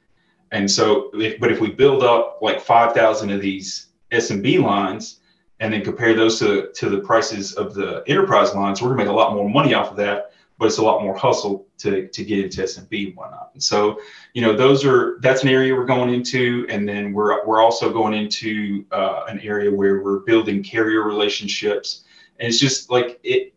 And 0.51 0.69
so, 0.69 1.11
if, 1.13 1.39
but 1.39 1.51
if 1.51 1.59
we 1.61 1.69
build 1.69 2.03
up 2.03 2.39
like 2.41 2.59
5,000 2.59 3.29
of 3.29 3.39
these 3.39 3.89
SMB 4.11 4.63
lines 4.63 5.19
and 5.59 5.71
then 5.71 5.83
compare 5.83 6.15
those 6.15 6.39
to, 6.39 6.71
to 6.73 6.89
the 6.89 7.01
prices 7.01 7.53
of 7.53 7.75
the 7.75 8.03
enterprise 8.07 8.55
lines, 8.55 8.81
we're 8.81 8.87
going 8.87 8.99
to 8.99 9.05
make 9.05 9.11
a 9.11 9.15
lot 9.15 9.35
more 9.35 9.47
money 9.47 9.75
off 9.75 9.91
of 9.91 9.97
that 9.97 10.31
but 10.59 10.65
it's 10.65 10.77
a 10.77 10.83
lot 10.83 11.01
more 11.01 11.17
hustle 11.17 11.65
to, 11.77 12.09
to 12.09 12.23
get 12.23 12.39
into 12.39 12.61
SMB 12.61 13.07
and 13.07 13.15
whatnot. 13.15 13.51
And 13.53 13.63
so, 13.63 13.99
you 14.33 14.41
know, 14.41 14.55
those 14.55 14.85
are 14.85 15.17
that's 15.21 15.41
an 15.41 15.47
area 15.47 15.73
we're 15.73 15.85
going 15.85 16.13
into, 16.13 16.65
and 16.69 16.87
then 16.87 17.13
we're 17.13 17.45
we're 17.47 17.63
also 17.63 17.91
going 17.91 18.13
into 18.13 18.85
uh, 18.91 19.23
an 19.29 19.39
area 19.39 19.73
where 19.73 20.03
we're 20.03 20.19
building 20.19 20.61
carrier 20.61 21.03
relationships, 21.03 22.03
and 22.39 22.49
it's 22.49 22.59
just 22.59 22.91
like 22.91 23.19
it. 23.23 23.53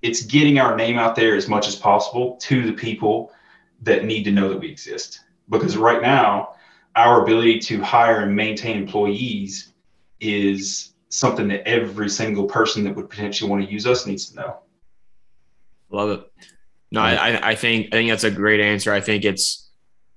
It's 0.00 0.22
getting 0.22 0.58
our 0.58 0.76
name 0.76 0.96
out 0.96 1.16
there 1.16 1.36
as 1.36 1.48
much 1.48 1.68
as 1.68 1.76
possible 1.76 2.36
to 2.42 2.64
the 2.64 2.72
people 2.72 3.32
that 3.82 4.04
need 4.04 4.22
to 4.24 4.32
know 4.32 4.48
that 4.48 4.58
we 4.58 4.68
exist. 4.68 5.20
Because 5.48 5.76
right 5.76 6.00
now, 6.00 6.54
our 6.94 7.22
ability 7.22 7.58
to 7.60 7.80
hire 7.82 8.20
and 8.20 8.34
maintain 8.34 8.76
employees 8.76 9.72
is 10.20 10.94
something 11.08 11.48
that 11.48 11.66
every 11.68 12.08
single 12.08 12.46
person 12.46 12.84
that 12.84 12.94
would 12.94 13.10
potentially 13.10 13.50
want 13.50 13.64
to 13.64 13.70
use 13.70 13.86
us 13.86 14.06
needs 14.06 14.30
to 14.30 14.36
know. 14.36 14.58
Love 15.92 16.10
it. 16.10 16.32
No, 16.90 17.00
I, 17.00 17.50
I 17.50 17.54
think 17.54 17.86
I 17.86 17.90
think 17.96 18.10
that's 18.10 18.24
a 18.24 18.30
great 18.30 18.60
answer. 18.60 18.92
I 18.92 19.00
think 19.00 19.24
it's 19.24 19.70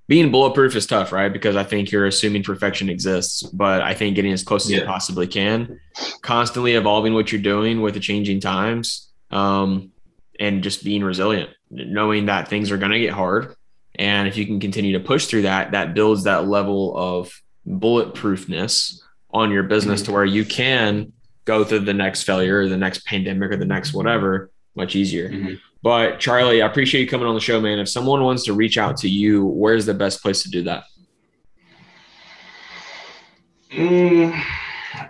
being 0.08 0.30
bulletproof 0.30 0.76
is 0.76 0.86
tough, 0.86 1.10
right? 1.10 1.32
Because 1.32 1.56
I 1.56 1.64
think 1.64 1.90
you're 1.90 2.06
assuming 2.06 2.42
perfection 2.42 2.88
exists, 2.88 3.42
but 3.42 3.82
I 3.82 3.94
think 3.94 4.14
getting 4.16 4.32
as 4.32 4.42
close 4.44 4.66
as 4.66 4.72
Yeah. 4.72 4.80
you 4.80 4.84
possibly 4.86 5.26
can, 5.26 5.80
constantly 6.22 6.74
evolving 6.74 7.14
what 7.14 7.32
you're 7.32 7.40
doing 7.40 7.80
with 7.82 7.94
the 7.94 8.00
changing 8.00 8.40
times, 8.40 9.08
um, 9.30 9.90
and 10.38 10.62
just 10.62 10.84
being 10.84 11.02
resilient, 11.02 11.50
knowing 11.70 12.26
that 12.26 12.46
things 12.48 12.70
are 12.70 12.76
going 12.76 12.92
to 12.92 12.98
get 13.00 13.12
hard, 13.14 13.54
and 13.96 14.28
if 14.28 14.36
you 14.36 14.44
can 14.46 14.60
continue 14.60 14.92
to 14.92 15.00
push 15.04 15.26
through 15.26 15.42
that, 15.42 15.72
that 15.72 15.94
builds 15.94 16.24
that 16.24 16.46
level 16.46 16.96
of 16.96 17.32
bulletproofness 17.66 19.00
on 19.30 19.50
your 19.50 19.62
business 19.64 20.02
to 20.02 20.12
where 20.12 20.24
you 20.24 20.44
can 20.44 21.12
go 21.46 21.64
through 21.64 21.80
the 21.80 21.94
next 21.94 22.22
failure, 22.24 22.60
or 22.60 22.68
the 22.68 22.76
next 22.76 23.04
pandemic, 23.06 23.50
or 23.50 23.56
the 23.56 23.64
next 23.64 23.92
whatever 23.94 24.50
much 24.76 24.94
easier. 24.94 25.30
Mhm. 25.30 25.58
But 25.86 26.18
Charlie, 26.18 26.62
I 26.62 26.66
appreciate 26.66 27.02
you 27.02 27.06
coming 27.06 27.28
on 27.28 27.36
the 27.36 27.40
show, 27.40 27.60
man. 27.60 27.78
If 27.78 27.88
someone 27.88 28.20
wants 28.24 28.42
to 28.46 28.54
reach 28.54 28.76
out 28.76 28.96
to 28.96 29.08
you, 29.08 29.44
where's 29.46 29.86
the 29.86 29.94
best 29.94 30.20
place 30.20 30.42
to 30.42 30.50
do 30.50 30.64
that? 30.64 30.82
Mm, 33.70 34.36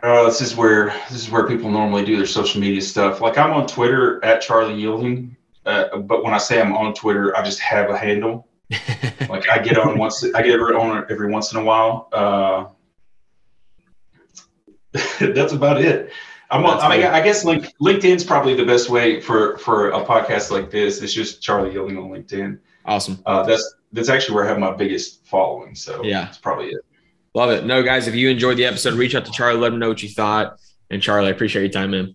uh, 0.03 0.25
this 0.25 0.43
is 0.43 0.55
where 0.55 0.89
this 1.09 1.13
is 1.13 1.31
where 1.31 1.49
people 1.49 1.71
normally 1.71 2.05
do 2.05 2.19
their 2.19 2.27
social 2.27 2.61
media 2.61 2.83
stuff. 2.83 3.23
Like 3.23 3.39
I'm 3.39 3.55
on 3.55 3.67
Twitter 3.67 4.23
at 4.23 4.43
Charlie 4.43 4.75
Yielding, 4.75 5.35
uh, 5.65 5.97
but 5.97 6.23
when 6.23 6.35
I 6.35 6.39
say 6.39 6.61
I'm 6.61 6.75
on 6.75 6.93
Twitter, 6.93 7.35
I 7.35 7.43
just 7.43 7.61
have 7.61 7.89
a 7.89 7.97
handle. 7.97 8.47
Like 9.31 9.49
I 9.49 9.59
get 9.59 9.79
on 9.79 9.97
once, 9.99 10.23
I 10.35 10.43
get 10.43 10.61
on 10.61 11.07
every 11.09 11.31
once 11.31 11.53
in 11.53 11.59
a 11.59 11.65
while. 11.65 12.11
Uh, 12.13 12.67
that's 15.21 15.55
about 15.55 15.81
it. 15.81 16.13
I'm 16.51 16.65
on, 16.65 16.79
I 16.81 16.97
mean. 16.97 17.07
I 17.07 17.21
guess 17.21 17.45
link, 17.45 17.73
LinkedIn's 17.81 18.23
probably 18.25 18.55
the 18.55 18.65
best 18.65 18.89
way 18.89 19.21
for 19.21 19.59
for 19.59 19.91
a 19.91 20.05
podcast 20.05 20.51
like 20.51 20.71
this. 20.71 21.03
It's 21.03 21.13
just 21.13 21.43
Charlie 21.43 21.73
Yielding 21.73 21.97
on 21.99 22.11
LinkedIn. 22.11 22.59
awesome. 22.85 23.19
Uh, 23.27 23.43
that's 23.45 23.75
that's 23.93 24.09
actually 24.09 24.35
where 24.37 24.45
I 24.45 24.49
have 24.49 24.59
my 24.59 24.73
biggest 24.75 25.27
following. 25.27 25.75
So 25.75 26.03
Yeah. 26.05 26.25
that's 26.27 26.39
probably 26.39 26.69
it. 26.69 26.81
Love 27.35 27.51
it. 27.51 27.65
No, 27.67 27.83
guys, 27.83 28.07
if 28.09 28.15
you 28.15 28.29
enjoyed 28.29 28.57
the 28.57 28.65
episode, 28.65 28.95
reach 28.95 29.15
out 29.15 29.25
to 29.27 29.33
Charlie, 29.33 29.59
let 29.61 29.73
him 29.73 29.79
know 29.79 29.89
what 29.89 30.03
you 30.03 30.09
thought. 30.09 30.59
And 30.91 31.03
Charlie, 31.03 31.29
I 31.29 31.31
appreciate 31.31 31.63
your 31.63 31.71
time, 31.71 31.91
man. 31.91 32.15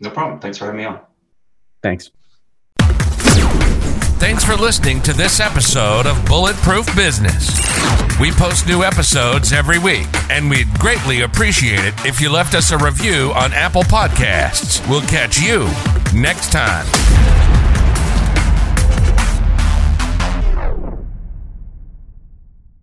No 0.00 0.10
problem. 0.10 0.40
Thanks 0.40 0.56
for 0.58 0.64
having 0.66 0.78
me 0.78 0.84
on. 0.86 1.00
Thanks. 1.82 2.10
Thanks 4.20 4.44
for 4.44 4.54
listening 4.54 5.00
to 5.02 5.14
this 5.14 5.40
episode 5.40 6.06
of 6.06 6.22
Bulletproof 6.26 6.94
Business. 6.94 7.58
We 8.20 8.30
post 8.30 8.66
new 8.66 8.84
episodes 8.84 9.50
every 9.50 9.78
week, 9.78 10.06
and 10.28 10.50
we'd 10.50 10.68
greatly 10.78 11.22
appreciate 11.22 11.80
it 11.82 11.94
if 12.04 12.20
you 12.20 12.30
left 12.30 12.54
us 12.54 12.70
a 12.70 12.76
review 12.76 13.32
on 13.34 13.54
Apple 13.54 13.82
Podcasts. 13.82 14.86
We'll 14.90 15.00
catch 15.00 15.40
you 15.40 15.70
next 16.14 16.52
time. 16.52 16.86